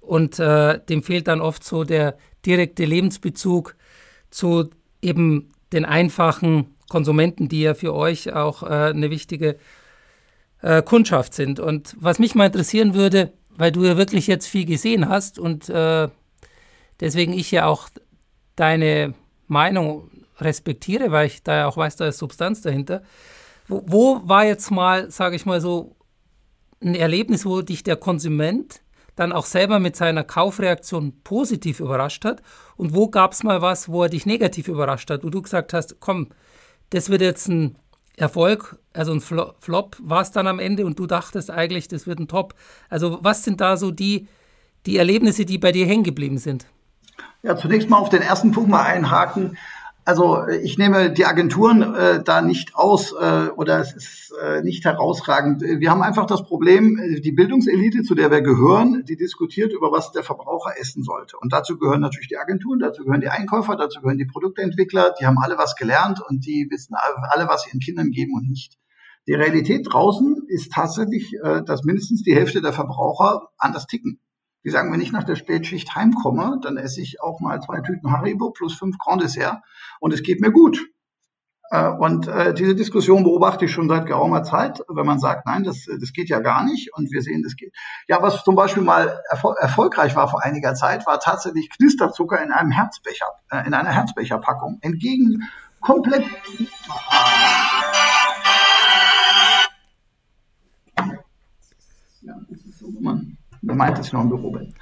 und 0.00 0.38
äh, 0.38 0.78
dem 0.88 1.02
fehlt 1.02 1.26
dann 1.26 1.40
oft 1.40 1.64
so 1.64 1.82
der 1.84 2.16
direkte 2.46 2.84
Lebensbezug 2.84 3.74
zu 4.30 4.70
eben 5.02 5.50
den 5.72 5.84
einfachen 5.84 6.74
Konsumenten, 6.88 7.48
die 7.48 7.62
ja 7.62 7.74
für 7.74 7.94
euch 7.94 8.32
auch 8.32 8.62
äh, 8.62 8.66
eine 8.66 9.10
wichtige 9.10 9.56
äh, 10.62 10.82
Kundschaft 10.82 11.34
sind. 11.34 11.58
Und 11.58 11.96
was 11.98 12.18
mich 12.18 12.34
mal 12.34 12.46
interessieren 12.46 12.94
würde, 12.94 13.32
weil 13.56 13.72
du 13.72 13.84
ja 13.84 13.96
wirklich 13.96 14.26
jetzt 14.26 14.46
viel 14.46 14.64
gesehen 14.64 15.08
hast 15.08 15.38
und 15.38 15.68
äh, 15.68 16.08
deswegen 17.00 17.32
ich 17.32 17.50
ja 17.50 17.66
auch 17.66 17.88
deine 18.56 19.14
Meinung 19.46 20.10
respektiere, 20.38 21.10
weil 21.10 21.26
ich 21.26 21.42
da 21.42 21.56
ja 21.56 21.66
auch 21.66 21.76
weiß, 21.76 21.96
da 21.96 22.06
ist 22.06 22.18
Substanz 22.18 22.62
dahinter. 22.62 23.02
Wo, 23.68 23.82
wo 23.86 24.20
war 24.24 24.44
jetzt 24.44 24.70
mal, 24.70 25.10
sage 25.10 25.36
ich 25.36 25.46
mal 25.46 25.60
so, 25.60 25.96
ein 26.82 26.94
Erlebnis, 26.94 27.44
wo 27.44 27.60
dich 27.60 27.82
der 27.82 27.96
Konsument 27.96 28.80
dann 29.16 29.32
auch 29.32 29.44
selber 29.44 29.78
mit 29.78 29.96
seiner 29.96 30.24
Kaufreaktion 30.24 31.20
positiv 31.22 31.80
überrascht 31.80 32.24
hat? 32.24 32.42
Und 32.76 32.94
wo 32.94 33.08
gab 33.08 33.32
es 33.32 33.42
mal 33.42 33.60
was, 33.60 33.90
wo 33.90 34.02
er 34.02 34.08
dich 34.08 34.24
negativ 34.24 34.68
überrascht 34.68 35.10
hat, 35.10 35.24
wo 35.24 35.30
du 35.30 35.42
gesagt 35.42 35.74
hast, 35.74 36.00
komm, 36.00 36.28
das 36.90 37.10
wird 37.10 37.20
jetzt 37.20 37.48
ein 37.48 37.76
Erfolg, 38.20 38.78
also 38.92 39.12
ein 39.12 39.20
Flop 39.20 39.96
war 40.00 40.20
es 40.20 40.30
dann 40.30 40.46
am 40.46 40.58
Ende 40.58 40.86
und 40.86 40.98
du 40.98 41.06
dachtest 41.06 41.50
eigentlich, 41.50 41.88
das 41.88 42.06
wird 42.06 42.18
ein 42.18 42.28
Top. 42.28 42.54
Also 42.88 43.18
was 43.22 43.44
sind 43.44 43.60
da 43.60 43.76
so 43.76 43.90
die, 43.90 44.28
die 44.86 44.96
Erlebnisse, 44.96 45.44
die 45.44 45.58
bei 45.58 45.72
dir 45.72 45.86
hängen 45.86 46.04
geblieben 46.04 46.38
sind? 46.38 46.66
Ja, 47.42 47.56
zunächst 47.56 47.88
mal 47.88 47.98
auf 47.98 48.10
den 48.10 48.22
ersten 48.22 48.52
Punkt 48.52 48.70
mal 48.70 48.82
einhaken. 48.82 49.56
Also 50.04 50.48
ich 50.48 50.78
nehme 50.78 51.12
die 51.12 51.26
Agenturen 51.26 51.94
äh, 51.94 52.22
da 52.22 52.40
nicht 52.40 52.74
aus 52.74 53.12
äh, 53.12 53.48
oder 53.54 53.80
es 53.80 53.94
ist 53.94 54.32
äh, 54.42 54.62
nicht 54.62 54.84
herausragend. 54.84 55.62
Wir 55.62 55.90
haben 55.90 56.02
einfach 56.02 56.26
das 56.26 56.42
Problem, 56.42 56.98
äh, 56.98 57.20
die 57.20 57.32
Bildungselite, 57.32 58.02
zu 58.02 58.14
der 58.14 58.30
wir 58.30 58.40
gehören, 58.40 59.04
die 59.06 59.16
diskutiert 59.16 59.72
über 59.72 59.92
was 59.92 60.10
der 60.12 60.22
Verbraucher 60.22 60.72
essen 60.80 61.02
sollte. 61.02 61.36
Und 61.38 61.52
dazu 61.52 61.78
gehören 61.78 62.00
natürlich 62.00 62.28
die 62.28 62.38
Agenturen, 62.38 62.78
dazu 62.78 63.04
gehören 63.04 63.20
die 63.20 63.28
Einkäufer, 63.28 63.76
dazu 63.76 64.00
gehören 64.00 64.18
die 64.18 64.26
Produktentwickler. 64.26 65.14
Die 65.20 65.26
haben 65.26 65.38
alle 65.38 65.58
was 65.58 65.76
gelernt 65.76 66.20
und 66.26 66.46
die 66.46 66.66
wissen 66.70 66.96
alle, 67.30 67.46
was 67.46 67.62
sie 67.62 67.70
ihren 67.70 67.80
Kindern 67.80 68.10
geben 68.10 68.34
und 68.34 68.48
nicht. 68.48 68.78
Die 69.28 69.34
Realität 69.34 69.86
draußen 69.88 70.46
ist 70.48 70.72
tatsächlich, 70.72 71.34
äh, 71.42 71.62
dass 71.62 71.84
mindestens 71.84 72.22
die 72.22 72.34
Hälfte 72.34 72.62
der 72.62 72.72
Verbraucher 72.72 73.48
anders 73.58 73.86
ticken. 73.86 74.18
Die 74.64 74.70
sagen, 74.70 74.92
wenn 74.92 75.00
ich 75.00 75.12
nach 75.12 75.24
der 75.24 75.36
Spätschicht 75.36 75.94
heimkomme, 75.94 76.58
dann 76.62 76.76
esse 76.76 77.00
ich 77.00 77.22
auch 77.22 77.40
mal 77.40 77.60
zwei 77.60 77.80
Tüten 77.80 78.12
Haribo 78.12 78.50
plus 78.50 78.74
fünf 78.74 78.98
Grand 78.98 79.22
Dessert 79.22 79.62
und 80.00 80.12
es 80.12 80.22
geht 80.22 80.40
mir 80.40 80.52
gut. 80.52 80.78
Äh, 81.70 81.88
und 81.88 82.26
äh, 82.26 82.52
diese 82.52 82.74
Diskussion 82.74 83.22
beobachte 83.22 83.64
ich 83.64 83.72
schon 83.72 83.88
seit 83.88 84.06
geraumer 84.06 84.42
Zeit, 84.42 84.82
wenn 84.88 85.06
man 85.06 85.20
sagt, 85.20 85.46
nein, 85.46 85.62
das, 85.62 85.86
das 86.00 86.12
geht 86.12 86.28
ja 86.28 86.40
gar 86.40 86.64
nicht 86.64 86.92
und 86.94 87.12
wir 87.12 87.22
sehen, 87.22 87.42
das 87.42 87.54
geht. 87.54 87.72
Ja, 88.08 88.20
was 88.22 88.42
zum 88.42 88.56
Beispiel 88.56 88.82
mal 88.82 89.22
erfol 89.30 89.54
erfolgreich 89.58 90.16
war 90.16 90.28
vor 90.28 90.44
einiger 90.44 90.74
Zeit, 90.74 91.06
war 91.06 91.20
tatsächlich 91.20 91.70
Knisterzucker 91.70 92.42
in 92.42 92.50
einem 92.50 92.72
Herzbecher, 92.72 93.26
äh, 93.50 93.66
in 93.66 93.74
einer 93.74 93.90
Herzbecherpackung. 93.90 94.78
Entgegen 94.82 95.48
komplett. 95.80 96.24
Ja, 102.22 102.34
das 102.48 102.60
ist 102.64 102.78
so, 102.80 102.88
man 103.00 103.38
gemeint, 103.62 103.98
dass 103.98 104.06
ich 104.06 104.12
noch 104.12 104.22
im 104.22 104.28
Büro 104.28 104.50
bin. 104.50 104.74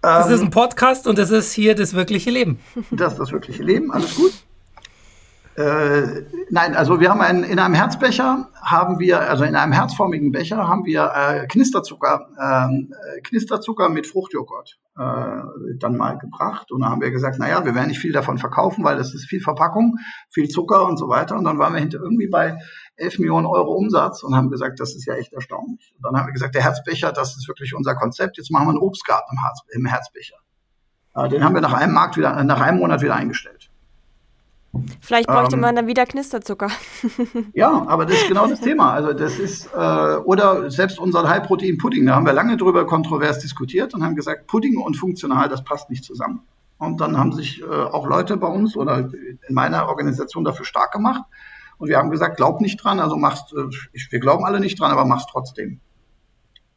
Das 0.00 0.30
ist 0.30 0.40
ein 0.40 0.46
ähm, 0.46 0.50
Podcast 0.50 1.06
und 1.06 1.16
das 1.16 1.30
ist 1.30 1.52
hier 1.52 1.74
das 1.76 1.94
wirkliche 1.94 2.30
Leben. 2.30 2.58
Das 2.90 3.12
ist 3.12 3.18
das 3.20 3.32
wirkliche 3.32 3.62
Leben, 3.62 3.92
alles 3.92 4.16
gut. 4.16 4.32
Äh, 5.54 6.22
nein, 6.48 6.74
also 6.74 6.98
wir 6.98 7.10
haben 7.10 7.20
einen, 7.20 7.44
in 7.44 7.58
einem 7.58 7.74
Herzbecher 7.74 8.48
haben 8.62 8.98
wir, 8.98 9.20
also 9.20 9.44
in 9.44 9.54
einem 9.54 9.72
herzformigen 9.72 10.32
Becher 10.32 10.66
haben 10.66 10.86
wir 10.86 11.12
äh, 11.14 11.46
Knisterzucker, 11.46 12.26
ähm, 12.40 12.92
äh, 12.92 13.20
Knisterzucker 13.20 13.90
mit 13.90 14.06
Fruchtjoghurt 14.06 14.78
äh, 14.98 15.76
dann 15.78 15.96
mal 15.98 16.16
gebracht. 16.16 16.72
Und 16.72 16.80
dann 16.80 16.90
haben 16.90 17.02
wir 17.02 17.10
gesagt, 17.10 17.38
naja, 17.38 17.64
wir 17.66 17.74
werden 17.74 17.88
nicht 17.88 18.00
viel 18.00 18.12
davon 18.12 18.38
verkaufen, 18.38 18.82
weil 18.82 18.96
das 18.96 19.12
ist 19.12 19.26
viel 19.26 19.40
Verpackung, 19.40 19.98
viel 20.30 20.48
Zucker 20.48 20.86
und 20.86 20.96
so 20.96 21.08
weiter. 21.08 21.36
Und 21.36 21.44
dann 21.44 21.58
waren 21.58 21.74
wir 21.74 21.80
hinter 21.80 21.98
irgendwie 21.98 22.28
bei 22.28 22.56
11 22.96 23.18
Millionen 23.18 23.46
Euro 23.46 23.72
Umsatz 23.74 24.22
und 24.22 24.34
haben 24.34 24.50
gesagt, 24.50 24.80
das 24.80 24.94
ist 24.94 25.06
ja 25.06 25.14
echt 25.14 25.32
erstaunlich. 25.32 25.92
Und 25.96 26.04
dann 26.04 26.16
haben 26.16 26.26
wir 26.26 26.32
gesagt, 26.32 26.54
der 26.54 26.62
Herzbecher, 26.62 27.12
das 27.12 27.36
ist 27.36 27.48
wirklich 27.48 27.74
unser 27.74 27.94
Konzept. 27.94 28.36
Jetzt 28.36 28.50
machen 28.50 28.66
wir 28.66 28.70
einen 28.70 28.78
Obstgarten 28.78 29.36
im, 29.36 29.42
Herz, 29.42 29.60
im 29.70 29.86
Herzbecher. 29.86 30.36
Äh, 31.14 31.28
den 31.28 31.44
haben 31.44 31.54
wir 31.54 31.60
nach 31.60 31.72
einem 31.72 31.94
Markt 31.94 32.16
wieder, 32.16 32.42
nach 32.44 32.60
einem 32.60 32.78
Monat 32.78 33.02
wieder 33.02 33.16
eingestellt. 33.16 33.70
Vielleicht 35.00 35.26
bräuchte 35.26 35.56
ähm, 35.56 35.60
man 35.60 35.76
dann 35.76 35.86
wieder 35.86 36.06
Knisterzucker. 36.06 36.68
ja, 37.52 37.84
aber 37.86 38.06
das 38.06 38.16
ist 38.16 38.28
genau 38.28 38.46
das 38.46 38.60
Thema. 38.60 38.92
Also 38.94 39.12
das 39.12 39.38
ist, 39.38 39.66
äh, 39.66 40.16
oder 40.24 40.70
selbst 40.70 40.98
unseren 40.98 41.28
High-Protein-Pudding, 41.28 42.06
da 42.06 42.14
haben 42.14 42.24
wir 42.24 42.32
lange 42.32 42.56
drüber 42.56 42.86
kontrovers 42.86 43.38
diskutiert 43.38 43.92
und 43.92 44.02
haben 44.02 44.16
gesagt, 44.16 44.46
Pudding 44.46 44.78
und 44.78 44.96
funktional, 44.96 45.50
das 45.50 45.62
passt 45.62 45.90
nicht 45.90 46.04
zusammen. 46.04 46.42
Und 46.78 47.00
dann 47.00 47.18
haben 47.18 47.32
sich 47.32 47.62
äh, 47.62 47.64
auch 47.66 48.06
Leute 48.06 48.38
bei 48.38 48.48
uns 48.48 48.76
oder 48.76 48.98
in 48.98 49.54
meiner 49.54 49.88
Organisation 49.88 50.42
dafür 50.42 50.64
stark 50.64 50.90
gemacht. 50.92 51.22
Und 51.82 51.88
wir 51.88 51.98
haben 51.98 52.12
gesagt, 52.12 52.36
glaub 52.36 52.60
nicht 52.60 52.76
dran, 52.76 53.00
also 53.00 53.16
machst, 53.16 53.52
äh, 53.54 53.64
wir 54.10 54.20
glauben 54.20 54.44
alle 54.44 54.60
nicht 54.60 54.78
dran, 54.78 54.92
aber 54.92 55.04
mach's 55.04 55.26
trotzdem. 55.28 55.80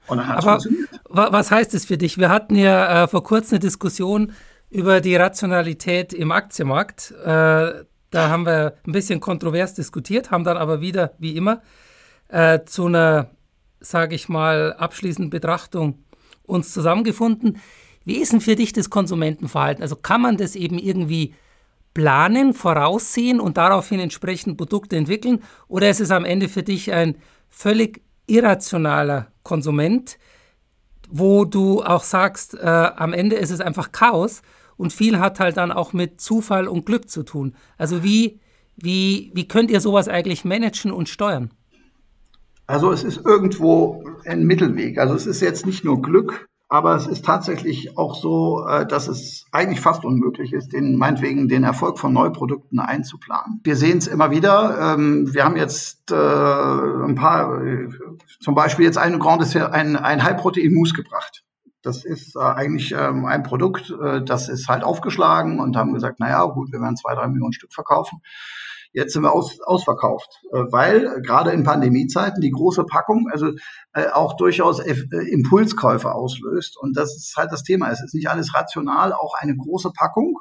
Und 0.07 0.17
dann 0.17 0.27
hat's 0.27 0.43
aber 0.43 0.59
funktioniert. 0.59 0.89
Was 1.09 1.51
heißt 1.51 1.75
es 1.75 1.85
für 1.85 1.99
dich? 1.99 2.17
Wir 2.17 2.29
hatten 2.29 2.55
ja 2.55 3.03
äh, 3.03 3.07
vor 3.07 3.23
kurzem 3.23 3.57
eine 3.57 3.59
Diskussion 3.59 4.31
über 4.71 5.01
die 5.01 5.15
Rationalität 5.15 6.11
im 6.11 6.31
Aktienmarkt. 6.31 7.11
Äh, 7.23 7.23
da 7.23 7.83
haben 8.15 8.47
wir 8.47 8.77
ein 8.87 8.93
bisschen 8.93 9.19
kontrovers 9.19 9.75
diskutiert, 9.75 10.31
haben 10.31 10.43
dann 10.43 10.57
aber 10.57 10.81
wieder, 10.81 11.13
wie 11.19 11.37
immer, 11.37 11.61
äh, 12.29 12.61
zu 12.65 12.87
einer, 12.87 13.29
sage 13.81 14.15
ich 14.15 14.27
mal, 14.27 14.73
abschließenden 14.73 15.29
Betrachtung 15.29 16.03
uns 16.41 16.73
zusammengefunden. 16.73 17.59
Wie 18.05 18.17
ist 18.17 18.33
denn 18.33 18.41
für 18.41 18.55
dich 18.55 18.73
das 18.73 18.89
Konsumentenverhalten? 18.89 19.83
Also 19.83 19.97
kann 19.97 20.21
man 20.21 20.37
das 20.37 20.55
eben 20.55 20.79
irgendwie 20.79 21.35
planen, 21.95 22.53
voraussehen 22.53 23.39
und 23.39 23.57
daraufhin 23.57 23.99
entsprechend 23.99 24.57
Produkte 24.57 24.95
entwickeln? 24.97 25.41
Oder 25.67 25.89
ist 25.89 26.01
es 26.01 26.11
am 26.11 26.25
Ende 26.25 26.47
für 26.47 26.61
dich 26.61 26.93
ein 26.93 27.15
völlig 27.49 28.03
irrationaler 28.27 29.31
Konsument, 29.41 30.19
wo 31.09 31.45
du 31.45 31.81
auch 31.83 32.03
sagst, 32.03 32.53
äh, 32.53 32.67
am 32.67 33.13
Ende 33.13 33.37
ist 33.37 33.49
es 33.49 33.61
einfach 33.61 33.91
Chaos 33.91 34.43
und 34.77 34.93
viel 34.93 35.19
hat 35.19 35.39
halt 35.39 35.57
dann 35.57 35.71
auch 35.71 35.93
mit 35.93 36.21
Zufall 36.21 36.67
und 36.67 36.85
Glück 36.85 37.09
zu 37.09 37.23
tun. 37.23 37.55
Also 37.77 38.03
wie, 38.03 38.39
wie, 38.75 39.31
wie 39.33 39.47
könnt 39.47 39.71
ihr 39.71 39.81
sowas 39.81 40.07
eigentlich 40.07 40.45
managen 40.45 40.91
und 40.91 41.09
steuern? 41.09 41.51
Also 42.67 42.91
es 42.91 43.03
ist 43.03 43.23
irgendwo 43.23 44.03
ein 44.25 44.43
Mittelweg. 44.43 44.97
Also 44.97 45.13
es 45.13 45.27
ist 45.27 45.41
jetzt 45.41 45.65
nicht 45.65 45.85
nur 45.85 46.01
Glück, 46.01 46.47
aber 46.67 46.95
es 46.95 47.05
ist 47.05 47.23
tatsächlich 47.23 47.97
auch 47.97 48.15
so, 48.15 48.65
äh, 48.67 48.87
dass 48.87 49.07
es 49.07 49.45
eigentlich 49.51 49.81
fast 49.81 50.03
unmöglich 50.03 50.51
ist, 50.51 50.73
den, 50.73 50.97
meinetwegen 50.97 51.47
den 51.47 51.63
Erfolg 51.63 51.99
von 51.99 52.11
Neuprodukten 52.11 52.79
einzuplanen. 52.79 53.61
Wir 53.63 53.75
sehen 53.75 53.99
es 53.99 54.07
immer 54.07 54.31
wieder. 54.31 54.95
Ähm, 54.95 55.33
wir 55.33 55.45
haben 55.45 55.57
jetzt 55.57 56.11
äh, 56.11 56.15
ein 56.15 57.15
paar, 57.15 57.63
äh, 57.63 57.87
zum 58.39 58.55
Beispiel 58.55 58.85
jetzt 58.85 58.97
ein 58.97 59.19
Grand 59.19 59.41
Dessert, 59.41 59.73
ein, 59.73 59.95
ein 59.95 60.23
High-Protein-Mousse 60.23 60.95
gebracht. 60.95 61.43
Das 61.83 62.03
ist 62.03 62.35
eigentlich 62.35 62.95
ähm, 62.97 63.25
ein 63.25 63.43
Produkt, 63.43 63.93
das 64.25 64.49
ist 64.49 64.67
halt 64.67 64.83
aufgeschlagen 64.83 65.59
und 65.59 65.77
haben 65.77 65.93
gesagt, 65.93 66.19
naja, 66.19 66.43
gut, 66.45 66.71
wir 66.71 66.81
werden 66.81 66.97
zwei, 66.97 67.13
drei 67.13 67.27
Millionen 67.27 67.53
Stück 67.53 67.73
verkaufen. 67.73 68.21
Jetzt 68.95 69.11
sind 69.11 69.23
wir 69.23 69.33
aus, 69.33 69.59
ausverkauft, 69.59 70.41
äh, 70.53 70.71
weil 70.71 71.21
gerade 71.21 71.51
in 71.51 71.65
Pandemiezeiten 71.65 72.39
die 72.39 72.51
große 72.51 72.85
Packung 72.85 73.27
also 73.29 73.51
äh, 73.91 74.07
auch 74.07 74.37
durchaus 74.37 74.79
äh, 74.79 74.95
Impulskäufe 75.31 76.13
auslöst. 76.13 76.77
Und 76.79 76.95
das 76.95 77.13
ist 77.13 77.35
halt 77.35 77.51
das 77.51 77.63
Thema. 77.63 77.91
Es 77.91 78.01
ist 78.01 78.15
nicht 78.15 78.29
alles 78.29 78.53
rational. 78.55 79.11
Auch 79.11 79.33
eine 79.37 79.53
große 79.57 79.91
Packung, 79.91 80.39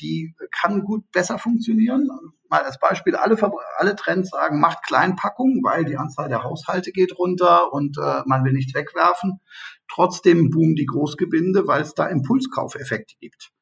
die 0.00 0.34
kann 0.60 0.82
gut 0.82 1.04
besser 1.12 1.38
funktionieren. 1.38 2.08
Mal 2.50 2.62
als 2.62 2.80
Beispiel, 2.80 3.14
alle, 3.14 3.36
alle 3.78 3.94
Trends 3.94 4.30
sagen, 4.30 4.58
macht 4.58 4.82
Kleinpackungen, 4.84 5.62
weil 5.62 5.84
die 5.84 5.96
Anzahl 5.96 6.28
der 6.28 6.42
Haushalte 6.42 6.90
geht 6.90 7.16
runter 7.16 7.72
und 7.72 7.96
man 8.26 8.44
will 8.44 8.52
nichts 8.52 8.74
wegwerfen. 8.74 9.40
Trotzdem 9.88 10.50
boomen 10.50 10.74
die 10.74 10.86
Großgebinde, 10.86 11.68
weil 11.68 11.82
es 11.82 11.94
da 11.94 12.06
Impulskaufeffekte 12.06 13.14
gibt. 13.20 13.52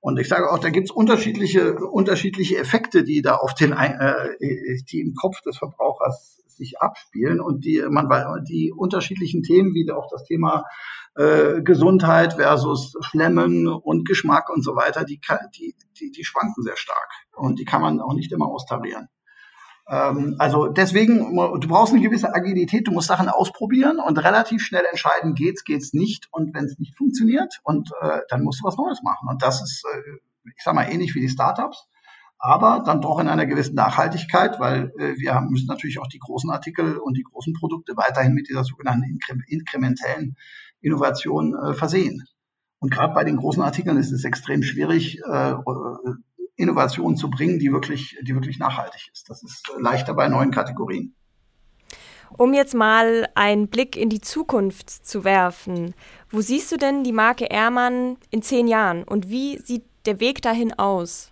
Und 0.00 0.18
ich 0.18 0.28
sage 0.28 0.50
auch, 0.50 0.58
da 0.58 0.70
gibt 0.70 0.88
es 0.88 0.90
unterschiedliche, 0.90 1.74
unterschiedliche 1.74 2.56
Effekte, 2.56 3.04
die 3.04 3.20
da 3.20 3.36
auf 3.36 3.54
den, 3.54 3.72
äh, 3.72 4.30
die 4.90 5.00
im 5.00 5.14
Kopf 5.14 5.42
des 5.42 5.58
Verbrauchers 5.58 6.38
sich 6.46 6.80
abspielen 6.80 7.40
und 7.40 7.64
die 7.64 7.82
man 7.88 8.08
die 8.44 8.72
unterschiedlichen 8.74 9.42
Themen, 9.42 9.74
wie 9.74 9.90
auch 9.90 10.08
das 10.10 10.24
Thema 10.24 10.64
äh, 11.16 11.62
Gesundheit 11.62 12.34
versus 12.34 12.94
Schlemmen 13.00 13.66
und 13.66 14.06
Geschmack 14.06 14.48
und 14.50 14.62
so 14.62 14.76
weiter, 14.76 15.04
die, 15.04 15.20
die, 15.56 15.74
die, 15.98 16.10
die 16.10 16.24
schwanken 16.24 16.62
sehr 16.62 16.76
stark 16.76 17.10
und 17.34 17.58
die 17.58 17.64
kann 17.64 17.82
man 17.82 18.00
auch 18.00 18.14
nicht 18.14 18.32
immer 18.32 18.46
austarieren. 18.46 19.08
Ähm, 19.90 20.36
also 20.38 20.68
deswegen, 20.68 21.34
du 21.36 21.68
brauchst 21.68 21.92
eine 21.92 22.02
gewisse 22.02 22.32
Agilität, 22.32 22.86
du 22.86 22.92
musst 22.92 23.08
Sachen 23.08 23.28
ausprobieren 23.28 23.98
und 23.98 24.18
relativ 24.18 24.62
schnell 24.62 24.84
entscheiden, 24.88 25.34
geht's, 25.34 25.64
geht's 25.64 25.92
nicht. 25.92 26.28
Und 26.30 26.54
wenn 26.54 26.64
es 26.64 26.78
nicht 26.78 26.96
funktioniert, 26.96 27.60
und 27.64 27.90
äh, 28.00 28.20
dann 28.28 28.42
musst 28.42 28.60
du 28.60 28.64
was 28.64 28.76
Neues 28.76 29.02
machen. 29.02 29.28
Und 29.28 29.42
das 29.42 29.60
ist, 29.60 29.84
äh, 29.84 30.50
ich 30.56 30.62
sag 30.62 30.74
mal, 30.74 30.84
ähnlich 30.84 31.14
wie 31.14 31.20
die 31.20 31.28
Startups, 31.28 31.88
aber 32.38 32.82
dann 32.86 33.02
doch 33.02 33.18
in 33.18 33.28
einer 33.28 33.46
gewissen 33.46 33.74
Nachhaltigkeit, 33.74 34.60
weil 34.60 34.92
äh, 34.96 35.18
wir 35.18 35.34
haben, 35.34 35.50
müssen 35.50 35.66
natürlich 35.66 35.98
auch 35.98 36.06
die 36.06 36.20
großen 36.20 36.50
Artikel 36.50 36.96
und 36.96 37.16
die 37.16 37.24
großen 37.24 37.52
Produkte 37.52 37.96
weiterhin 37.96 38.32
mit 38.32 38.48
dieser 38.48 38.64
sogenannten 38.64 39.18
inkrementellen 39.48 40.36
Innovation 40.80 41.54
äh, 41.54 41.74
versehen. 41.74 42.24
Und 42.78 42.90
gerade 42.90 43.12
bei 43.12 43.24
den 43.24 43.36
großen 43.36 43.62
Artikeln 43.62 43.98
ist 43.98 44.10
es 44.10 44.24
extrem 44.24 44.62
schwierig, 44.62 45.18
äh, 45.18 45.54
Innovation 46.60 47.16
zu 47.16 47.30
bringen, 47.30 47.58
die 47.58 47.72
wirklich, 47.72 48.16
die 48.22 48.34
wirklich 48.34 48.58
nachhaltig 48.58 49.10
ist. 49.12 49.28
Das 49.28 49.42
ist 49.42 49.72
leichter 49.78 50.14
bei 50.14 50.28
neuen 50.28 50.50
Kategorien. 50.50 51.14
Um 52.36 52.54
jetzt 52.54 52.74
mal 52.74 53.28
einen 53.34 53.68
Blick 53.68 53.96
in 53.96 54.08
die 54.08 54.20
Zukunft 54.20 54.88
zu 54.88 55.24
werfen, 55.24 55.94
wo 56.30 56.40
siehst 56.40 56.70
du 56.70 56.76
denn 56.76 57.02
die 57.02 57.12
Marke 57.12 57.46
Ehrmann 57.46 58.16
in 58.30 58.42
zehn 58.42 58.68
Jahren 58.68 59.02
und 59.02 59.28
wie 59.28 59.58
sieht 59.58 59.84
der 60.06 60.20
Weg 60.20 60.40
dahin 60.42 60.72
aus? 60.78 61.29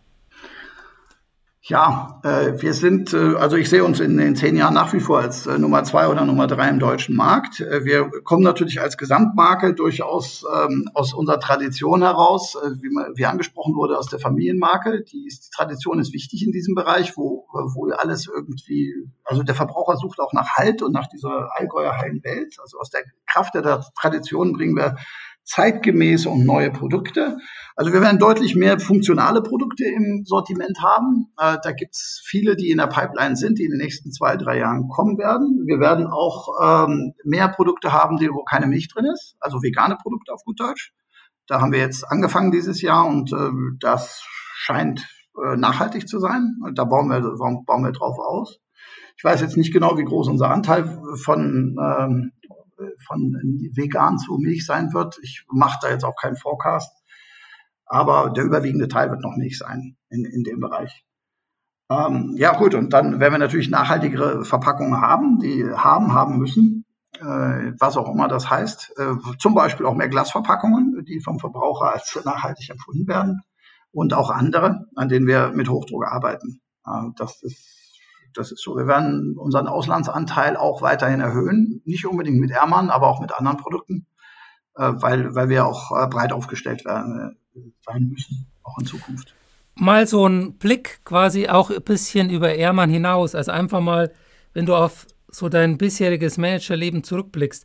Ja, 1.68 2.18
äh, 2.24 2.62
wir 2.62 2.72
sind, 2.72 3.12
äh, 3.12 3.34
also 3.36 3.56
ich 3.56 3.68
sehe 3.68 3.84
uns 3.84 4.00
in 4.00 4.16
den 4.16 4.36
zehn 4.36 4.56
Jahren 4.56 4.72
nach 4.72 4.94
wie 4.94 5.00
vor 5.00 5.18
als 5.18 5.46
äh, 5.46 5.58
Nummer 5.58 5.84
zwei 5.84 6.08
oder 6.08 6.24
Nummer 6.24 6.46
drei 6.46 6.70
im 6.70 6.78
deutschen 6.78 7.14
Markt. 7.14 7.60
Äh, 7.60 7.84
wir 7.84 8.08
kommen 8.24 8.42
natürlich 8.42 8.80
als 8.80 8.96
Gesamtmarke 8.96 9.74
durchaus 9.74 10.46
ähm, 10.50 10.88
aus 10.94 11.12
unserer 11.12 11.40
Tradition 11.40 12.00
heraus, 12.00 12.54
äh, 12.54 12.70
wie, 12.80 12.88
man, 12.88 13.12
wie 13.16 13.26
angesprochen 13.26 13.74
wurde, 13.74 13.98
aus 13.98 14.06
der 14.06 14.18
Familienmarke. 14.18 15.02
Die, 15.12 15.26
ist, 15.26 15.44
die 15.44 15.50
Tradition 15.54 15.98
ist 16.00 16.14
wichtig 16.14 16.42
in 16.42 16.52
diesem 16.52 16.74
Bereich, 16.74 17.18
wo, 17.18 17.46
wo 17.52 17.90
alles 17.90 18.26
irgendwie, 18.34 18.94
also 19.24 19.42
der 19.42 19.54
Verbraucher 19.54 19.98
sucht 19.98 20.20
auch 20.20 20.32
nach 20.32 20.56
Halt 20.56 20.80
und 20.80 20.92
nach 20.92 21.08
dieser 21.08 21.50
Allgäuer 21.54 21.92
Welt. 22.22 22.56
Also 22.62 22.78
aus 22.78 22.88
der 22.88 23.02
Kraft 23.26 23.54
der 23.54 23.84
Tradition 23.94 24.54
bringen 24.54 24.74
wir 24.74 24.96
zeitgemäße 25.48 26.28
und 26.28 26.44
neue 26.44 26.70
Produkte. 26.70 27.38
Also 27.74 27.92
wir 27.92 28.00
werden 28.02 28.18
deutlich 28.18 28.54
mehr 28.54 28.78
funktionale 28.78 29.42
Produkte 29.42 29.84
im 29.84 30.24
Sortiment 30.24 30.78
haben. 30.82 31.32
Äh, 31.38 31.56
da 31.62 31.72
gibt's 31.72 32.22
viele, 32.24 32.54
die 32.54 32.70
in 32.70 32.78
der 32.78 32.86
Pipeline 32.86 33.34
sind, 33.34 33.58
die 33.58 33.64
in 33.64 33.70
den 33.70 33.80
nächsten 33.80 34.12
zwei, 34.12 34.36
drei 34.36 34.58
Jahren 34.58 34.88
kommen 34.88 35.16
werden. 35.16 35.64
Wir 35.66 35.80
werden 35.80 36.06
auch 36.06 36.48
ähm, 36.62 37.14
mehr 37.24 37.48
Produkte 37.48 37.92
haben, 37.92 38.18
die, 38.18 38.28
wo 38.28 38.44
keine 38.44 38.66
Milch 38.66 38.88
drin 38.88 39.06
ist, 39.06 39.36
also 39.40 39.62
vegane 39.62 39.96
Produkte 39.96 40.32
auf 40.32 40.44
gut 40.44 40.60
Deutsch. 40.60 40.92
Da 41.46 41.60
haben 41.60 41.72
wir 41.72 41.78
jetzt 41.78 42.04
angefangen 42.10 42.50
dieses 42.50 42.82
Jahr 42.82 43.06
und 43.06 43.32
äh, 43.32 43.50
das 43.80 44.22
scheint 44.54 45.08
äh, 45.42 45.56
nachhaltig 45.56 46.06
zu 46.08 46.20
sein. 46.20 46.56
Da 46.74 46.84
bauen 46.84 47.08
wir, 47.08 47.20
bauen 47.20 47.84
wir 47.84 47.92
drauf 47.92 48.18
aus. 48.18 48.58
Ich 49.16 49.24
weiß 49.24 49.40
jetzt 49.40 49.56
nicht 49.56 49.72
genau, 49.72 49.96
wie 49.98 50.04
groß 50.04 50.28
unser 50.28 50.50
Anteil 50.50 51.00
von 51.24 51.76
ähm, 51.80 52.32
von 53.06 53.32
vegan 53.74 54.18
zu 54.18 54.38
Milch 54.38 54.66
sein 54.66 54.92
wird. 54.92 55.18
Ich 55.22 55.44
mache 55.50 55.78
da 55.82 55.90
jetzt 55.90 56.04
auch 56.04 56.16
keinen 56.16 56.36
Forecast, 56.36 56.92
aber 57.86 58.30
der 58.30 58.44
überwiegende 58.44 58.88
Teil 58.88 59.10
wird 59.10 59.22
noch 59.22 59.36
Milch 59.36 59.58
sein 59.58 59.96
in, 60.10 60.24
in 60.24 60.44
dem 60.44 60.60
Bereich. 60.60 61.04
Ähm, 61.90 62.34
ja 62.36 62.54
gut, 62.56 62.74
und 62.74 62.92
dann 62.92 63.18
werden 63.18 63.34
wir 63.34 63.38
natürlich 63.38 63.70
nachhaltigere 63.70 64.44
Verpackungen 64.44 65.00
haben, 65.00 65.38
die 65.38 65.64
haben, 65.64 66.12
haben 66.12 66.38
müssen, 66.38 66.84
äh, 67.18 67.72
was 67.78 67.96
auch 67.96 68.12
immer 68.12 68.28
das 68.28 68.50
heißt. 68.50 68.94
Äh, 68.98 69.14
zum 69.38 69.54
Beispiel 69.54 69.86
auch 69.86 69.94
mehr 69.94 70.08
Glasverpackungen, 70.08 71.04
die 71.06 71.20
vom 71.20 71.38
Verbraucher 71.38 71.94
als 71.94 72.20
nachhaltig 72.24 72.68
empfunden 72.70 73.08
werden 73.08 73.40
und 73.90 74.12
auch 74.12 74.30
andere, 74.30 74.86
an 74.96 75.08
denen 75.08 75.26
wir 75.26 75.50
mit 75.54 75.70
Hochdruck 75.70 76.06
arbeiten. 76.06 76.60
Äh, 76.86 77.10
das 77.16 77.42
ist 77.42 77.77
das 78.34 78.52
ist 78.52 78.62
so. 78.62 78.76
Wir 78.76 78.86
werden 78.86 79.36
unseren 79.36 79.66
Auslandsanteil 79.66 80.56
auch 80.56 80.82
weiterhin 80.82 81.20
erhöhen. 81.20 81.82
Nicht 81.84 82.06
unbedingt 82.06 82.38
mit 82.38 82.50
Ermann, 82.50 82.90
aber 82.90 83.08
auch 83.08 83.20
mit 83.20 83.32
anderen 83.32 83.56
Produkten, 83.56 84.06
äh, 84.76 84.92
weil, 84.94 85.34
weil 85.34 85.48
wir 85.48 85.66
auch 85.66 85.92
äh, 85.92 86.06
breit 86.06 86.32
aufgestellt 86.32 86.84
werden, 86.84 87.36
äh, 87.54 87.60
sein 87.84 88.08
müssen, 88.08 88.46
auch 88.62 88.78
in 88.78 88.86
Zukunft. 88.86 89.34
Mal 89.74 90.06
so 90.06 90.26
ein 90.26 90.54
Blick 90.54 91.00
quasi 91.04 91.48
auch 91.48 91.70
ein 91.70 91.82
bisschen 91.82 92.30
über 92.30 92.54
Ehrmann 92.54 92.90
hinaus. 92.90 93.34
Also 93.34 93.52
einfach 93.52 93.80
mal, 93.80 94.12
wenn 94.52 94.66
du 94.66 94.74
auf 94.74 95.06
so 95.30 95.48
dein 95.48 95.78
bisheriges 95.78 96.38
Managerleben 96.38 97.04
zurückblickst. 97.04 97.64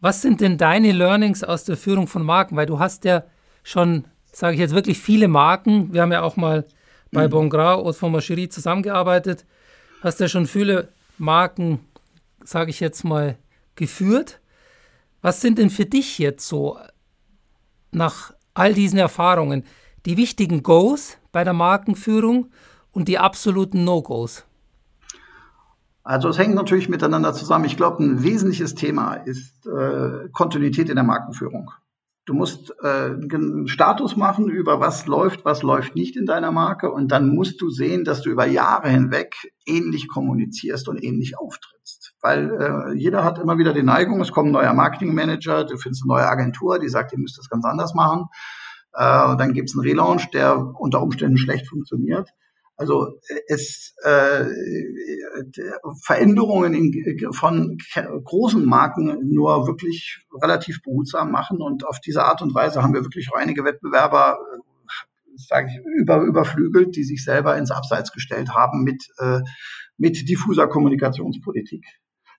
Was 0.00 0.22
sind 0.22 0.40
denn 0.40 0.58
deine 0.58 0.92
Learnings 0.92 1.44
aus 1.44 1.64
der 1.64 1.76
Führung 1.76 2.08
von 2.08 2.24
Marken? 2.24 2.56
Weil 2.56 2.66
du 2.66 2.78
hast 2.78 3.04
ja 3.04 3.24
schon, 3.62 4.06
sage 4.32 4.54
ich 4.54 4.60
jetzt 4.60 4.74
wirklich 4.74 4.98
viele 4.98 5.28
Marken. 5.28 5.92
Wir 5.92 6.02
haben 6.02 6.12
ja 6.12 6.22
auch 6.22 6.36
mal 6.36 6.66
bei 7.12 7.26
mhm. 7.26 7.30
Bongrau 7.30 7.80
und 7.80 7.94
von 7.94 8.12
Macherie 8.12 8.48
zusammengearbeitet 8.48 9.46
hast 10.04 10.20
ja 10.20 10.28
schon 10.28 10.46
viele 10.46 10.88
Marken, 11.18 11.80
sage 12.44 12.70
ich 12.70 12.80
jetzt 12.80 13.04
mal, 13.04 13.36
geführt. 13.74 14.40
Was 15.22 15.40
sind 15.40 15.58
denn 15.58 15.70
für 15.70 15.86
dich 15.86 16.18
jetzt 16.18 16.46
so 16.46 16.78
nach 17.90 18.34
all 18.52 18.74
diesen 18.74 18.98
Erfahrungen 18.98 19.64
die 20.06 20.16
wichtigen 20.16 20.62
Goes 20.62 21.16
bei 21.32 21.44
der 21.44 21.54
Markenführung 21.54 22.50
und 22.92 23.08
die 23.08 23.18
absoluten 23.18 23.84
No-Gos? 23.84 24.44
Also 26.02 26.28
es 26.28 26.36
hängt 26.36 26.54
natürlich 26.54 26.90
miteinander 26.90 27.32
zusammen. 27.32 27.64
Ich 27.64 27.78
glaube, 27.78 28.04
ein 28.04 28.22
wesentliches 28.22 28.74
Thema 28.74 29.14
ist 29.14 29.66
äh, 29.66 30.28
Kontinuität 30.32 30.90
in 30.90 30.96
der 30.96 31.04
Markenführung. 31.04 31.70
Du 32.26 32.32
musst 32.32 32.72
äh, 32.82 33.10
einen 33.10 33.68
Status 33.68 34.16
machen 34.16 34.48
über 34.48 34.80
was 34.80 35.06
läuft, 35.06 35.44
was 35.44 35.62
läuft 35.62 35.94
nicht 35.94 36.16
in 36.16 36.24
deiner 36.24 36.52
Marke 36.52 36.90
und 36.90 37.12
dann 37.12 37.34
musst 37.34 37.60
du 37.60 37.68
sehen, 37.68 38.04
dass 38.04 38.22
du 38.22 38.30
über 38.30 38.46
Jahre 38.46 38.88
hinweg 38.88 39.34
ähnlich 39.66 40.08
kommunizierst 40.08 40.88
und 40.88 41.02
ähnlich 41.02 41.38
auftrittst. 41.38 42.14
Weil 42.22 42.50
äh, 42.50 42.98
jeder 42.98 43.24
hat 43.24 43.38
immer 43.38 43.58
wieder 43.58 43.74
die 43.74 43.82
Neigung, 43.82 44.22
es 44.22 44.32
kommt 44.32 44.48
ein 44.48 44.52
neuer 44.52 44.72
Marketingmanager, 44.72 45.64
du 45.64 45.76
findest 45.76 46.04
eine 46.04 46.14
neue 46.14 46.28
Agentur, 46.28 46.78
die 46.78 46.88
sagt, 46.88 47.12
ihr 47.12 47.18
müsst 47.18 47.36
das 47.36 47.50
ganz 47.50 47.66
anders 47.66 47.92
machen. 47.94 48.26
Äh, 48.94 49.36
dann 49.36 49.52
gibt 49.52 49.68
es 49.68 49.76
einen 49.76 49.86
Relaunch, 49.86 50.30
der 50.30 50.58
unter 50.58 51.02
Umständen 51.02 51.36
schlecht 51.36 51.68
funktioniert. 51.68 52.30
Also 52.76 53.20
es 53.46 53.94
äh, 54.02 54.44
Veränderungen 56.02 56.74
in, 56.74 57.32
von 57.32 57.78
großen 58.24 58.64
Marken 58.64 59.32
nur 59.32 59.66
wirklich 59.68 60.26
relativ 60.42 60.82
behutsam 60.82 61.30
machen 61.30 61.60
und 61.60 61.86
auf 61.86 62.00
diese 62.00 62.24
Art 62.24 62.42
und 62.42 62.54
Weise 62.54 62.82
haben 62.82 62.94
wir 62.94 63.04
wirklich 63.04 63.30
auch 63.32 63.36
einige 63.36 63.64
Wettbewerber, 63.64 64.38
äh, 64.54 64.58
sage 65.36 65.68
ich, 65.70 66.00
über, 66.00 66.22
überflügelt, 66.22 66.96
die 66.96 67.04
sich 67.04 67.22
selber 67.22 67.56
ins 67.56 67.70
Abseits 67.70 68.12
gestellt 68.12 68.50
haben 68.50 68.82
mit 68.82 69.08
äh, 69.18 69.40
mit 69.96 70.28
diffuser 70.28 70.66
Kommunikationspolitik. 70.66 71.86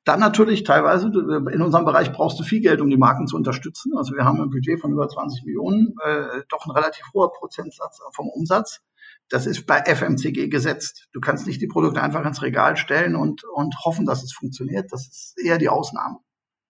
Dann 0.03 0.19
natürlich 0.19 0.63
teilweise, 0.63 1.07
in 1.07 1.61
unserem 1.61 1.85
Bereich 1.85 2.11
brauchst 2.11 2.39
du 2.39 2.43
viel 2.43 2.61
Geld, 2.61 2.79
um 2.79 2.89
die 2.89 2.97
Marken 2.97 3.25
zu 3.25 3.35
unterstützen. 3.35 3.97
Also 3.97 4.15
wir 4.15 4.23
haben 4.23 4.39
ein 4.39 4.51
Budget 4.51 4.79
von 4.79 4.91
über 4.91 5.07
20 5.07 5.45
Millionen, 5.45 5.95
äh, 6.05 6.43
doch 6.49 6.65
ein 6.65 6.71
relativ 6.71 7.05
hoher 7.13 7.31
Prozentsatz 7.33 7.99
vom 8.13 8.29
Umsatz 8.29 8.81
das 9.29 9.47
ist 9.47 9.65
bei 9.65 9.81
FMCG 9.81 10.49
gesetzt. 10.49 11.07
Du 11.13 11.19
kannst 11.19 11.47
nicht 11.47 11.61
die 11.61 11.67
Produkte 11.67 12.01
einfach 12.01 12.25
ins 12.25 12.41
Regal 12.41 12.77
stellen 12.77 13.15
und, 13.15 13.43
und 13.43 13.75
hoffen, 13.83 14.05
dass 14.05 14.23
es 14.23 14.33
funktioniert. 14.33 14.91
Das 14.91 15.07
ist 15.07 15.35
eher 15.43 15.57
die 15.57 15.69
Ausnahme. 15.69 16.17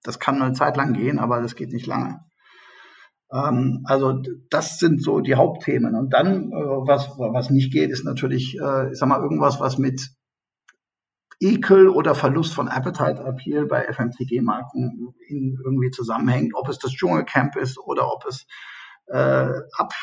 Das 0.03 0.19
kann 0.19 0.41
eine 0.41 0.53
Zeit 0.53 0.77
lang 0.77 0.93
gehen, 0.93 1.19
aber 1.19 1.41
das 1.41 1.55
geht 1.55 1.73
nicht 1.73 1.87
lange. 1.87 2.21
Ähm, 3.31 3.81
also 3.85 4.21
das 4.49 4.79
sind 4.79 5.01
so 5.01 5.19
die 5.19 5.35
Hauptthemen. 5.35 5.95
Und 5.95 6.13
dann, 6.13 6.51
äh, 6.51 6.55
was, 6.55 7.09
was 7.17 7.49
nicht 7.49 7.73
geht, 7.73 7.91
ist 7.91 8.05
natürlich, 8.05 8.57
äh, 8.59 8.91
ich 8.91 8.97
sag 8.97 9.09
mal, 9.09 9.21
irgendwas, 9.21 9.59
was 9.59 9.77
mit 9.77 10.11
Ekel 11.41 11.89
oder 11.89 12.15
Verlust 12.15 12.53
von 12.53 12.69
Appetite 12.69 13.21
Appeal 13.21 13.65
bei 13.65 13.83
FMCG-Marken 13.91 15.13
irgendwie 15.27 15.91
zusammenhängt, 15.91 16.53
ob 16.55 16.69
es 16.69 16.79
das 16.79 16.91
Dschungelcamp 16.91 17.57
ist 17.57 17.77
oder 17.77 18.09
ob 18.09 18.25
es 18.25 18.45
äh, 19.07 19.49
ab, 19.77 19.93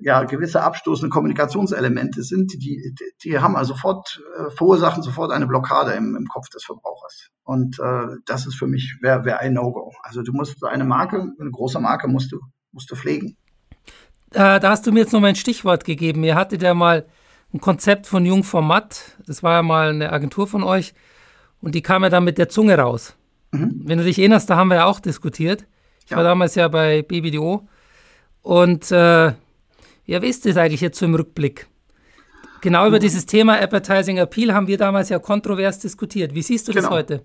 ja, 0.00 0.24
gewisse 0.24 0.62
abstoßende 0.62 1.10
Kommunikationselemente 1.10 2.22
sind, 2.22 2.52
die, 2.52 2.94
die, 3.24 3.38
haben 3.38 3.56
also 3.56 3.74
sofort, 3.74 4.20
äh, 4.36 4.50
verursachen 4.50 5.02
sofort 5.02 5.32
eine 5.32 5.46
Blockade 5.46 5.92
im, 5.92 6.14
im 6.16 6.26
Kopf 6.26 6.48
des 6.50 6.64
Verbrauchers. 6.64 7.30
Und 7.42 7.78
äh, 7.78 8.16
das 8.26 8.46
ist 8.46 8.56
für 8.56 8.66
mich, 8.66 8.98
wäre 9.00 9.24
wär 9.24 9.40
ein 9.40 9.54
No-Go. 9.54 9.92
Also 10.02 10.22
du 10.22 10.32
musst 10.32 10.62
eine 10.64 10.84
Marke, 10.84 11.32
eine 11.40 11.50
große 11.50 11.80
Marke 11.80 12.06
musst 12.08 12.32
du, 12.32 12.40
musst 12.72 12.90
du 12.90 12.96
pflegen. 12.96 13.36
Äh, 14.32 14.60
da 14.60 14.70
hast 14.70 14.86
du 14.86 14.92
mir 14.92 15.00
jetzt 15.00 15.12
noch 15.12 15.20
mal 15.20 15.28
ein 15.28 15.36
Stichwort 15.36 15.84
gegeben. 15.84 16.22
Ihr 16.22 16.36
hattet 16.36 16.62
ja 16.62 16.74
mal 16.74 17.06
ein 17.52 17.60
Konzept 17.60 18.06
von 18.06 18.24
Jungformat. 18.24 19.16
Das 19.26 19.42
war 19.42 19.54
ja 19.54 19.62
mal 19.62 19.90
eine 19.90 20.12
Agentur 20.12 20.46
von 20.46 20.62
euch. 20.62 20.94
Und 21.60 21.74
die 21.74 21.82
kam 21.82 22.02
ja 22.02 22.10
dann 22.10 22.24
mit 22.24 22.38
der 22.38 22.48
Zunge 22.48 22.76
raus. 22.76 23.16
Mhm. 23.52 23.82
Wenn 23.84 23.98
du 23.98 24.04
dich 24.04 24.18
erinnerst, 24.18 24.48
da 24.50 24.56
haben 24.56 24.68
wir 24.68 24.76
ja 24.76 24.84
auch 24.84 25.00
diskutiert. 25.00 25.66
Ich 26.04 26.10
ja. 26.10 26.18
war 26.18 26.24
damals 26.24 26.54
ja 26.54 26.68
bei 26.68 27.02
BBDO. 27.02 27.66
Und 28.42 28.90
äh, 28.90 29.32
ja, 30.06 30.22
wie 30.22 30.28
ist 30.28 30.46
das 30.46 30.56
eigentlich 30.56 30.80
jetzt 30.80 30.98
so 30.98 31.06
im 31.06 31.14
Rückblick? 31.14 31.66
Genau 32.60 32.86
über 32.86 32.98
dieses 32.98 33.26
Thema 33.26 33.60
Advertising 33.60 34.18
Appeal 34.18 34.52
haben 34.52 34.66
wir 34.66 34.76
damals 34.76 35.08
ja 35.08 35.18
kontrovers 35.18 35.78
diskutiert. 35.78 36.34
Wie 36.34 36.42
siehst 36.42 36.68
du 36.68 36.72
das 36.72 36.84
genau. 36.84 36.94
heute? 36.94 37.24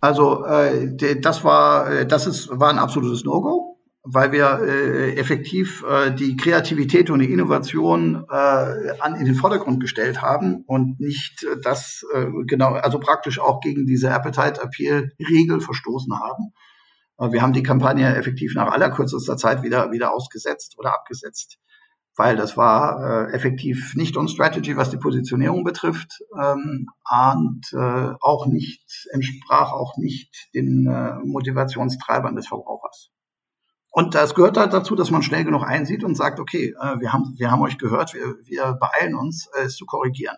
Also 0.00 0.44
äh, 0.44 1.20
das 1.20 1.42
war 1.42 1.90
äh, 1.90 2.06
das 2.06 2.26
ist 2.26 2.48
war 2.52 2.70
ein 2.70 2.78
absolutes 2.78 3.24
No-Go, 3.24 3.78
weil 4.04 4.30
wir 4.30 4.60
äh, 4.62 5.14
effektiv 5.14 5.84
äh, 5.88 6.12
die 6.12 6.36
Kreativität 6.36 7.10
und 7.10 7.20
die 7.20 7.32
Innovation 7.32 8.24
äh, 8.30 8.34
an 8.34 9.16
in 9.16 9.24
den 9.24 9.34
Vordergrund 9.34 9.80
gestellt 9.80 10.22
haben 10.22 10.64
und 10.66 11.00
nicht 11.00 11.42
äh, 11.42 11.56
das 11.62 12.04
äh, 12.14 12.26
genau 12.46 12.74
also 12.74 13.00
praktisch 13.00 13.40
auch 13.40 13.60
gegen 13.60 13.86
diese 13.86 14.12
Appetite 14.12 14.60
Appeal 14.62 15.10
Regel 15.18 15.60
verstoßen 15.60 16.12
haben. 16.20 16.52
Wir 17.18 17.42
haben 17.42 17.52
die 17.52 17.64
Kampagne 17.64 18.14
effektiv 18.14 18.54
nach 18.54 18.70
allerkürzester 18.70 19.36
Zeit 19.36 19.64
wieder, 19.64 19.90
wieder 19.90 20.14
ausgesetzt 20.14 20.76
oder 20.78 20.94
abgesetzt, 20.94 21.58
weil 22.14 22.36
das 22.36 22.56
war 22.56 23.28
äh, 23.28 23.32
effektiv 23.32 23.94
nicht 23.96 24.16
on 24.16 24.28
Strategy, 24.28 24.76
was 24.76 24.90
die 24.90 24.98
Positionierung 24.98 25.64
betrifft 25.64 26.20
ähm, 26.40 26.86
und 27.10 27.72
äh, 27.72 28.14
auch 28.20 28.46
nicht, 28.46 29.08
entsprach 29.10 29.72
auch 29.72 29.96
nicht 29.96 30.48
den 30.54 30.86
äh, 30.86 31.14
Motivationstreibern 31.24 32.36
des 32.36 32.46
Verbrauchers. 32.46 33.10
Und 33.90 34.14
das 34.14 34.34
gehört 34.36 34.56
halt 34.56 34.72
dazu, 34.72 34.94
dass 34.94 35.10
man 35.10 35.22
schnell 35.22 35.44
genug 35.44 35.64
einsieht 35.64 36.04
und 36.04 36.14
sagt, 36.14 36.38
okay, 36.38 36.74
äh, 36.80 37.00
wir, 37.00 37.12
haben, 37.12 37.34
wir 37.36 37.50
haben 37.50 37.62
euch 37.62 37.78
gehört, 37.78 38.14
wir, 38.14 38.36
wir 38.44 38.74
beeilen 38.74 39.16
uns, 39.16 39.48
äh, 39.58 39.64
es 39.64 39.74
zu 39.74 39.86
korrigieren. 39.86 40.36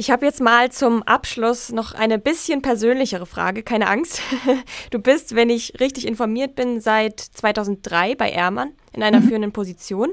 Ich 0.00 0.12
habe 0.12 0.24
jetzt 0.24 0.40
mal 0.40 0.70
zum 0.70 1.02
Abschluss 1.02 1.72
noch 1.72 1.92
eine 1.92 2.20
bisschen 2.20 2.62
persönlichere 2.62 3.26
Frage, 3.26 3.64
keine 3.64 3.88
Angst. 3.88 4.22
Du 4.92 5.00
bist, 5.00 5.34
wenn 5.34 5.50
ich 5.50 5.80
richtig 5.80 6.06
informiert 6.06 6.54
bin, 6.54 6.80
seit 6.80 7.18
2003 7.18 8.14
bei 8.14 8.30
Ehrmann 8.30 8.70
in 8.92 9.02
einer 9.02 9.18
mhm. 9.18 9.24
führenden 9.24 9.52
Position. 9.52 10.10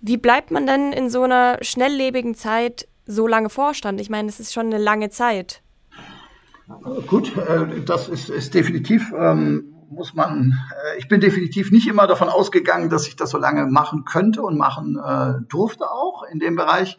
Wie 0.00 0.18
bleibt 0.18 0.52
man 0.52 0.68
denn 0.68 0.92
in 0.92 1.10
so 1.10 1.22
einer 1.22 1.58
schnelllebigen 1.62 2.36
Zeit 2.36 2.86
so 3.06 3.26
lange 3.26 3.50
Vorstand? 3.50 4.00
Ich 4.00 4.08
meine, 4.08 4.28
es 4.28 4.38
ist 4.38 4.54
schon 4.54 4.66
eine 4.66 4.78
lange 4.78 5.10
Zeit. 5.10 5.62
Gut, 7.08 7.36
äh, 7.36 7.80
das 7.84 8.08
ist, 8.08 8.30
ist 8.30 8.54
definitiv, 8.54 9.12
ähm, 9.18 9.74
muss 9.90 10.14
man, 10.14 10.56
äh, 10.94 10.98
ich 11.00 11.08
bin 11.08 11.20
definitiv 11.20 11.72
nicht 11.72 11.88
immer 11.88 12.06
davon 12.06 12.28
ausgegangen, 12.28 12.88
dass 12.88 13.08
ich 13.08 13.16
das 13.16 13.30
so 13.30 13.38
lange 13.38 13.66
machen 13.66 14.04
könnte 14.04 14.42
und 14.42 14.56
machen 14.56 14.96
äh, 15.04 15.44
durfte 15.48 15.90
auch 15.90 16.22
in 16.30 16.38
dem 16.38 16.54
Bereich. 16.54 16.96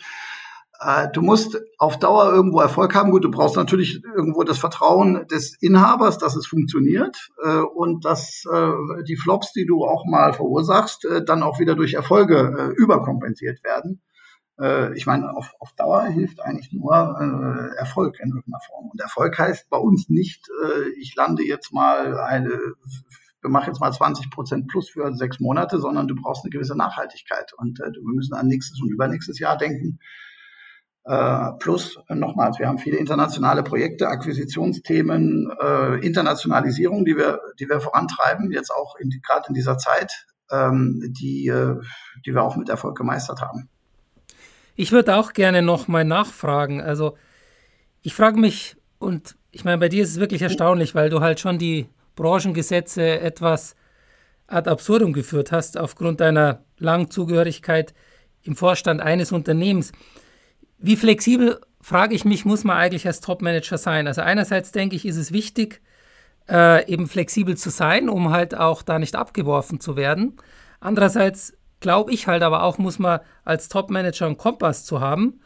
Äh, 0.79 1.09
du 1.11 1.21
musst 1.21 1.59
auf 1.77 1.99
Dauer 1.99 2.31
irgendwo 2.31 2.61
Erfolg 2.61 2.95
haben. 2.95 3.11
Gut, 3.11 3.25
du 3.25 3.31
brauchst 3.31 3.57
natürlich 3.57 4.01
irgendwo 4.15 4.43
das 4.43 4.57
Vertrauen 4.57 5.27
des 5.27 5.55
Inhabers, 5.61 6.17
dass 6.17 6.35
es 6.35 6.47
funktioniert 6.47 7.29
äh, 7.43 7.59
und 7.59 8.05
dass 8.05 8.45
äh, 8.51 9.03
die 9.03 9.17
Flops, 9.17 9.51
die 9.51 9.65
du 9.65 9.83
auch 9.85 10.05
mal 10.05 10.33
verursachst, 10.33 11.05
dann 11.25 11.43
auch 11.43 11.59
wieder 11.59 11.75
durch 11.75 11.93
Erfolge 11.93 12.73
überkompensiert 12.77 13.63
werden. 13.63 14.01
Ich 14.93 15.05
meine, 15.05 15.33
auf, 15.37 15.53
auf 15.59 15.71
Dauer 15.77 16.03
hilft 16.07 16.41
eigentlich 16.41 16.73
nur 16.73 16.93
Erfolg 17.77 18.19
in 18.19 18.29
irgendeiner 18.29 18.59
Form. 18.67 18.89
Und 18.89 18.99
Erfolg 18.99 19.39
heißt 19.39 19.69
bei 19.69 19.77
uns 19.77 20.09
nicht, 20.09 20.49
ich 20.99 21.15
lande 21.15 21.43
jetzt 21.43 21.71
mal 21.71 22.17
eine, 22.17 22.59
wir 23.41 23.49
machen 23.49 23.67
jetzt 23.67 23.79
mal 23.79 23.93
20 23.93 24.29
Prozent 24.29 24.67
plus 24.67 24.89
für 24.89 25.15
sechs 25.15 25.39
Monate, 25.39 25.79
sondern 25.79 26.09
du 26.09 26.15
brauchst 26.15 26.43
eine 26.43 26.49
gewisse 26.49 26.75
Nachhaltigkeit. 26.75 27.53
Und 27.53 27.79
wir 27.79 27.93
müssen 28.03 28.33
an 28.33 28.47
nächstes 28.47 28.81
und 28.81 28.89
übernächstes 28.89 29.39
Jahr 29.39 29.57
denken. 29.57 29.99
Äh, 31.09 31.53
plus, 31.57 31.97
nochmals, 32.07 32.59
wir 32.59 32.67
haben 32.67 32.77
viele 32.77 32.97
internationale 32.97 33.63
Projekte, 33.63 34.07
Akquisitionsthemen, 34.07 35.51
äh, 35.59 36.05
Internationalisierung, 36.05 37.03
die 37.03 37.17
wir, 37.17 37.39
die 37.59 37.67
wir 37.67 37.81
vorantreiben, 37.81 38.51
jetzt 38.51 38.69
auch 38.69 38.95
gerade 39.25 39.47
in 39.47 39.55
dieser 39.55 39.79
Zeit, 39.79 40.27
ähm, 40.51 41.01
die, 41.19 41.47
äh, 41.47 41.77
die 42.27 42.35
wir 42.35 42.43
auch 42.43 42.57
mit 42.57 42.69
Erfolg 42.69 42.95
gemeistert 42.95 43.41
haben. 43.41 43.69
Ich 44.75 44.91
würde 44.91 45.15
auch 45.15 45.33
gerne 45.33 45.63
noch 45.63 45.87
mal 45.87 46.05
nachfragen. 46.05 46.79
Also 46.79 47.17
ich 48.03 48.13
frage 48.13 48.39
mich, 48.39 48.77
und 48.99 49.35
ich 49.49 49.65
meine, 49.65 49.79
bei 49.79 49.89
dir 49.89 50.03
ist 50.03 50.11
es 50.11 50.19
wirklich 50.19 50.43
erstaunlich, 50.43 50.93
weil 50.93 51.09
du 51.09 51.21
halt 51.21 51.39
schon 51.39 51.57
die 51.57 51.89
Branchengesetze 52.15 53.19
etwas 53.19 53.75
ad 54.45 54.69
absurdum 54.69 55.13
geführt 55.13 55.51
hast, 55.51 55.75
aufgrund 55.75 56.21
deiner 56.21 56.63
langen 56.77 57.09
Zugehörigkeit 57.09 57.95
im 58.43 58.55
Vorstand 58.55 59.01
eines 59.01 59.31
Unternehmens. 59.31 59.91
Wie 60.79 60.95
flexibel, 60.95 61.59
frage 61.81 62.15
ich 62.15 62.25
mich, 62.25 62.45
muss 62.45 62.63
man 62.63 62.77
eigentlich 62.77 63.05
als 63.05 63.19
Topmanager 63.19 63.77
sein? 63.77 64.07
Also 64.07 64.21
einerseits 64.21 64.71
denke 64.71 64.95
ich, 64.95 65.05
ist 65.05 65.17
es 65.17 65.31
wichtig, 65.31 65.81
äh, 66.49 66.89
eben 66.91 67.07
flexibel 67.07 67.57
zu 67.57 67.69
sein, 67.69 68.09
um 68.09 68.31
halt 68.31 68.55
auch 68.55 68.81
da 68.81 68.97
nicht 68.97 69.15
abgeworfen 69.15 69.79
zu 69.79 69.95
werden. 69.95 70.37
Andererseits 70.79 71.53
glaube 71.79 72.11
ich 72.11 72.27
halt 72.27 72.43
aber 72.43 72.63
auch, 72.63 72.77
muss 72.77 72.97
man 72.97 73.19
als 73.43 73.69
Top-Manager 73.69 74.25
einen 74.25 74.37
Kompass 74.37 74.85
zu 74.85 75.01
haben, 75.01 75.41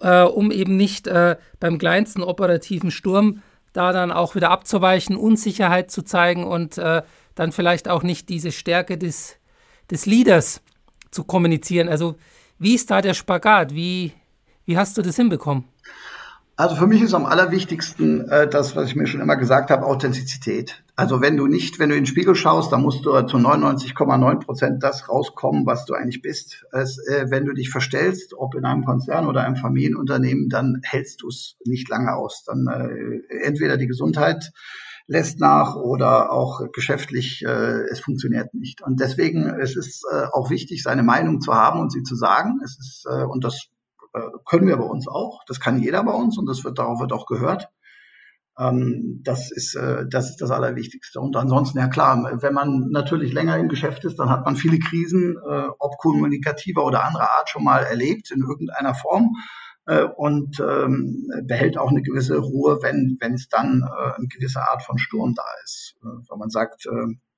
äh, 0.00 0.22
um 0.22 0.50
eben 0.50 0.76
nicht 0.76 1.06
äh, 1.06 1.36
beim 1.60 1.78
kleinsten 1.78 2.22
operativen 2.22 2.90
Sturm 2.90 3.42
da 3.72 3.92
dann 3.92 4.12
auch 4.12 4.34
wieder 4.34 4.50
abzuweichen, 4.50 5.16
Unsicherheit 5.16 5.90
zu 5.90 6.02
zeigen 6.02 6.44
und 6.44 6.78
äh, 6.78 7.02
dann 7.34 7.52
vielleicht 7.52 7.88
auch 7.88 8.02
nicht 8.02 8.28
diese 8.28 8.52
Stärke 8.52 8.96
des, 8.96 9.36
des 9.90 10.06
Leaders 10.06 10.62
zu 11.10 11.24
kommunizieren. 11.24 11.88
Also 11.88 12.16
wie 12.58 12.74
ist 12.74 12.90
da 12.90 13.02
der 13.02 13.14
Spagat? 13.14 13.74
Wie, 13.74 14.12
wie 14.64 14.78
hast 14.78 14.96
du 14.96 15.02
das 15.02 15.16
hinbekommen? 15.16 15.64
Also 16.56 16.76
für 16.76 16.86
mich 16.86 17.02
ist 17.02 17.14
am 17.14 17.26
allerwichtigsten 17.26 18.28
äh, 18.28 18.48
das, 18.48 18.76
was 18.76 18.86
ich 18.86 18.94
mir 18.94 19.08
schon 19.08 19.20
immer 19.20 19.36
gesagt 19.36 19.70
habe, 19.70 19.84
Authentizität. 19.86 20.84
Also 20.94 21.20
wenn 21.20 21.36
du 21.36 21.48
nicht, 21.48 21.80
wenn 21.80 21.88
du 21.88 21.96
in 21.96 22.02
den 22.02 22.06
Spiegel 22.06 22.36
schaust, 22.36 22.70
dann 22.70 22.82
musst 22.82 23.04
du 23.04 23.10
zu 23.22 23.38
99,9 23.38 24.38
Prozent 24.38 24.82
das 24.84 25.08
rauskommen, 25.08 25.66
was 25.66 25.84
du 25.84 25.94
eigentlich 25.94 26.22
bist. 26.22 26.64
Es, 26.70 26.98
äh, 27.08 27.26
wenn 27.28 27.44
du 27.44 27.54
dich 27.54 27.70
verstellst, 27.70 28.34
ob 28.34 28.54
in 28.54 28.64
einem 28.64 28.84
Konzern 28.84 29.26
oder 29.26 29.42
einem 29.42 29.56
Familienunternehmen, 29.56 30.48
dann 30.48 30.80
hältst 30.84 31.22
du 31.22 31.28
es 31.28 31.56
nicht 31.64 31.88
lange 31.88 32.14
aus. 32.14 32.44
Dann 32.44 32.68
äh, 32.68 33.44
entweder 33.44 33.76
die 33.76 33.88
Gesundheit 33.88 34.52
lässt 35.08 35.40
nach 35.40 35.74
oder 35.74 36.30
auch 36.30 36.70
geschäftlich, 36.72 37.42
äh, 37.44 37.82
es 37.90 37.98
funktioniert 37.98 38.54
nicht. 38.54 38.80
Und 38.80 39.00
deswegen 39.00 39.48
es 39.48 39.74
ist 39.74 40.04
äh, 40.12 40.26
auch 40.32 40.50
wichtig, 40.50 40.84
seine 40.84 41.02
Meinung 41.02 41.40
zu 41.40 41.52
haben 41.52 41.80
und 41.80 41.90
sie 41.90 42.04
zu 42.04 42.14
sagen. 42.14 42.60
Es 42.64 42.78
ist, 42.78 43.06
äh, 43.10 43.24
und 43.24 43.42
das 43.42 43.70
können 44.44 44.68
wir 44.68 44.76
bei 44.76 44.84
uns 44.84 45.08
auch. 45.08 45.42
Das 45.46 45.60
kann 45.60 45.82
jeder 45.82 46.04
bei 46.04 46.12
uns 46.12 46.38
und 46.38 46.46
das 46.46 46.64
wird, 46.64 46.78
darauf 46.78 47.00
wird 47.00 47.12
auch 47.12 47.26
gehört. 47.26 47.68
Ähm, 48.58 49.20
das 49.24 49.50
ist, 49.50 49.74
äh, 49.74 50.04
das 50.08 50.30
ist 50.30 50.40
das 50.40 50.50
Allerwichtigste. 50.50 51.20
Und 51.20 51.36
ansonsten, 51.36 51.78
ja 51.78 51.88
klar, 51.88 52.38
wenn 52.40 52.54
man 52.54 52.90
natürlich 52.90 53.32
länger 53.32 53.58
im 53.58 53.68
Geschäft 53.68 54.04
ist, 54.04 54.18
dann 54.18 54.30
hat 54.30 54.44
man 54.44 54.56
viele 54.56 54.78
Krisen, 54.78 55.36
äh, 55.36 55.68
ob 55.78 55.98
kommunikativer 55.98 56.84
oder 56.84 57.04
anderer 57.04 57.30
Art 57.36 57.48
schon 57.48 57.64
mal 57.64 57.80
erlebt 57.80 58.30
in 58.30 58.40
irgendeiner 58.40 58.94
Form 58.94 59.34
und 60.16 60.60
ähm, 60.60 61.28
behält 61.42 61.76
auch 61.76 61.90
eine 61.90 62.00
gewisse 62.00 62.38
Ruhe, 62.38 62.78
wenn 62.80 63.18
wenn 63.20 63.34
es 63.34 63.50
dann 63.50 63.84
eine 63.84 64.28
gewisse 64.28 64.62
Art 64.62 64.82
von 64.82 64.96
Sturm 64.96 65.34
da 65.34 65.44
ist. 65.62 65.96
wenn 66.00 66.38
man 66.38 66.48
sagt, 66.48 66.86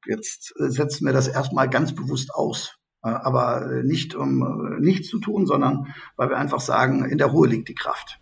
jetzt 0.07 0.55
setzen 0.57 1.07
wir 1.07 1.12
das 1.12 1.27
erstmal 1.27 1.69
ganz 1.69 1.93
bewusst 1.93 2.33
aus. 2.33 2.77
Äh, 3.02 3.09
aber 3.09 3.82
nicht 3.82 4.14
um 4.14 4.42
äh, 4.42 4.80
nichts 4.80 5.09
zu 5.09 5.18
tun, 5.18 5.46
sondern 5.46 5.94
weil 6.16 6.30
wir 6.30 6.38
einfach 6.38 6.61
sagen, 6.61 7.04
in 7.04 7.18
der 7.18 7.28
Ruhe 7.28 7.48
liegt 7.48 7.68
die 7.68 7.74
Kraft. 7.74 8.18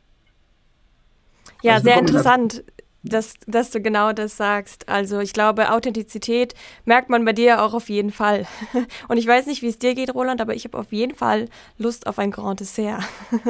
Ja, 1.62 1.80
sehr 1.80 1.98
interessant, 1.98 2.62
dass, 3.04 3.34
dass 3.46 3.70
du 3.70 3.80
genau 3.80 4.12
das 4.12 4.36
sagst. 4.36 4.88
Also 4.88 5.20
ich 5.20 5.32
glaube, 5.32 5.70
Authentizität 5.70 6.54
merkt 6.84 7.10
man 7.10 7.24
bei 7.24 7.32
dir 7.32 7.62
auch 7.62 7.74
auf 7.74 7.88
jeden 7.88 8.10
Fall. 8.10 8.46
Und 9.08 9.18
ich 9.18 9.26
weiß 9.26 9.46
nicht, 9.46 9.62
wie 9.62 9.68
es 9.68 9.78
dir 9.78 9.94
geht, 9.94 10.14
Roland, 10.14 10.40
aber 10.40 10.54
ich 10.54 10.64
habe 10.64 10.78
auf 10.78 10.92
jeden 10.92 11.14
Fall 11.14 11.48
Lust 11.78 12.06
auf 12.06 12.18
ein 12.18 12.30
Grand 12.30 12.60
Dessert. 12.60 13.02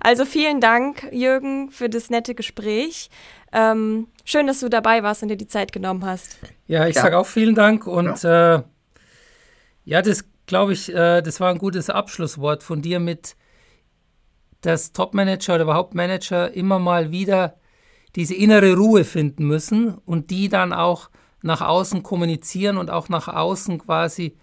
Also 0.00 0.24
vielen 0.24 0.60
Dank, 0.60 1.08
Jürgen, 1.10 1.70
für 1.70 1.90
das 1.90 2.08
nette 2.08 2.34
Gespräch. 2.34 3.10
Ähm, 3.52 4.06
schön, 4.24 4.46
dass 4.46 4.60
du 4.60 4.68
dabei 4.68 5.02
warst 5.02 5.22
und 5.22 5.28
dir 5.28 5.36
die 5.36 5.48
Zeit 5.48 5.72
genommen 5.72 6.04
hast. 6.04 6.38
Ja, 6.66 6.86
ich 6.86 6.94
ja. 6.94 7.02
sage 7.02 7.18
auch 7.18 7.26
vielen 7.26 7.54
Dank 7.54 7.86
und 7.86 8.22
ja. 8.22 8.54
äh, 8.56 8.62
ja, 9.88 10.02
das 10.02 10.26
glaube 10.44 10.74
ich, 10.74 10.94
äh, 10.94 11.22
das 11.22 11.40
war 11.40 11.48
ein 11.48 11.56
gutes 11.56 11.88
Abschlusswort 11.88 12.62
von 12.62 12.82
dir 12.82 13.00
mit, 13.00 13.36
dass 14.60 14.92
Topmanager 14.92 15.54
oder 15.54 15.64
überhaupt 15.64 15.94
Manager 15.94 16.52
immer 16.52 16.78
mal 16.78 17.10
wieder 17.10 17.56
diese 18.14 18.34
innere 18.34 18.74
Ruhe 18.74 19.04
finden 19.04 19.46
müssen 19.46 19.94
und 19.94 20.28
die 20.28 20.50
dann 20.50 20.74
auch 20.74 21.08
nach 21.40 21.62
außen 21.62 22.02
kommunizieren 22.02 22.76
und 22.76 22.90
auch 22.90 23.08
nach 23.08 23.28
außen 23.28 23.78
quasi 23.78 24.36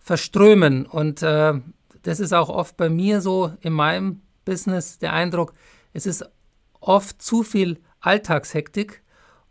verströmen. 0.00 0.84
Und 0.84 1.22
äh, 1.22 1.54
das 2.02 2.18
ist 2.18 2.32
auch 2.32 2.48
oft 2.48 2.76
bei 2.76 2.88
mir 2.88 3.20
so 3.20 3.52
in 3.60 3.74
meinem 3.74 4.20
Business 4.44 4.98
der 4.98 5.12
Eindruck, 5.12 5.54
es 5.92 6.06
ist 6.06 6.28
oft 6.80 7.22
zu 7.22 7.44
viel 7.44 7.78
Alltagshektik 8.00 9.04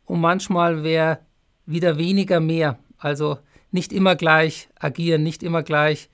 und 0.03 0.19
manchmal 0.19 0.83
wäre 0.83 1.19
wieder 1.65 1.97
weniger 1.97 2.41
mehr. 2.41 2.79
Also 2.97 3.37
nicht 3.71 3.93
immer 3.93 4.15
gleich 4.15 4.69
agieren, 4.79 5.23
nicht 5.23 5.43
immer 5.43 5.63
gleich 5.63 6.09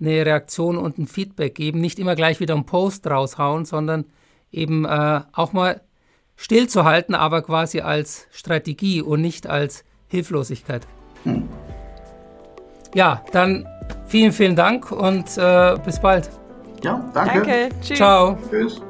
eine 0.00 0.26
Reaktion 0.26 0.76
und 0.76 0.98
ein 0.98 1.06
Feedback 1.06 1.54
geben, 1.54 1.80
nicht 1.80 1.98
immer 1.98 2.14
gleich 2.14 2.40
wieder 2.40 2.54
einen 2.54 2.66
Post 2.66 3.06
raushauen, 3.06 3.64
sondern 3.64 4.06
eben 4.50 4.84
äh, 4.84 5.20
auch 5.32 5.52
mal 5.52 5.80
stillzuhalten, 6.36 7.14
aber 7.14 7.42
quasi 7.42 7.80
als 7.80 8.26
Strategie 8.30 9.02
und 9.02 9.20
nicht 9.20 9.46
als 9.46 9.84
Hilflosigkeit. 10.08 10.86
Hm. 11.24 11.48
Ja, 12.94 13.22
dann 13.32 13.66
vielen, 14.06 14.32
vielen 14.32 14.56
Dank 14.56 14.90
und 14.92 15.36
äh, 15.36 15.76
bis 15.84 16.00
bald. 16.00 16.30
Ja, 16.82 17.04
danke. 17.14 17.34
Danke. 17.34 17.68
Tschüss. 17.80 17.96
Ciao. 17.96 18.38
Tschüss. 18.50 18.80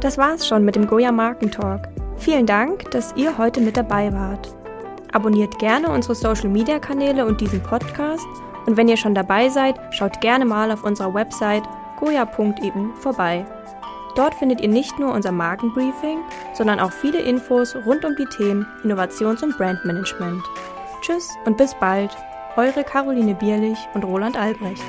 Das 0.00 0.18
war's 0.18 0.46
schon 0.46 0.64
mit 0.64 0.76
dem 0.76 0.86
Goya 0.86 1.12
Markentalk. 1.12 1.88
Vielen 2.16 2.46
Dank, 2.46 2.90
dass 2.90 3.14
ihr 3.16 3.38
heute 3.38 3.60
mit 3.60 3.76
dabei 3.76 4.12
wart. 4.12 4.59
Abonniert 5.12 5.58
gerne 5.58 5.90
unsere 5.90 6.14
Social 6.14 6.48
Media 6.48 6.78
Kanäle 6.78 7.26
und 7.26 7.40
diesen 7.40 7.62
Podcast. 7.62 8.26
Und 8.66 8.76
wenn 8.76 8.88
ihr 8.88 8.96
schon 8.96 9.14
dabei 9.14 9.48
seid, 9.48 9.80
schaut 9.90 10.20
gerne 10.20 10.44
mal 10.44 10.70
auf 10.70 10.84
unserer 10.84 11.12
Website 11.12 11.64
goya.eu 11.98 12.94
vorbei. 13.00 13.44
Dort 14.16 14.34
findet 14.34 14.60
ihr 14.60 14.68
nicht 14.68 14.98
nur 14.98 15.12
unser 15.12 15.32
Markenbriefing, 15.32 16.18
sondern 16.54 16.80
auch 16.80 16.92
viele 16.92 17.20
Infos 17.20 17.76
rund 17.86 18.04
um 18.04 18.16
die 18.16 18.26
Themen 18.26 18.66
Innovations- 18.82 19.42
und 19.42 19.56
Brandmanagement. 19.56 20.42
Tschüss 21.00 21.28
und 21.44 21.56
bis 21.56 21.74
bald, 21.74 22.16
eure 22.56 22.84
Caroline 22.84 23.34
Bierlich 23.34 23.78
und 23.94 24.04
Roland 24.04 24.36
Albrecht. 24.36 24.82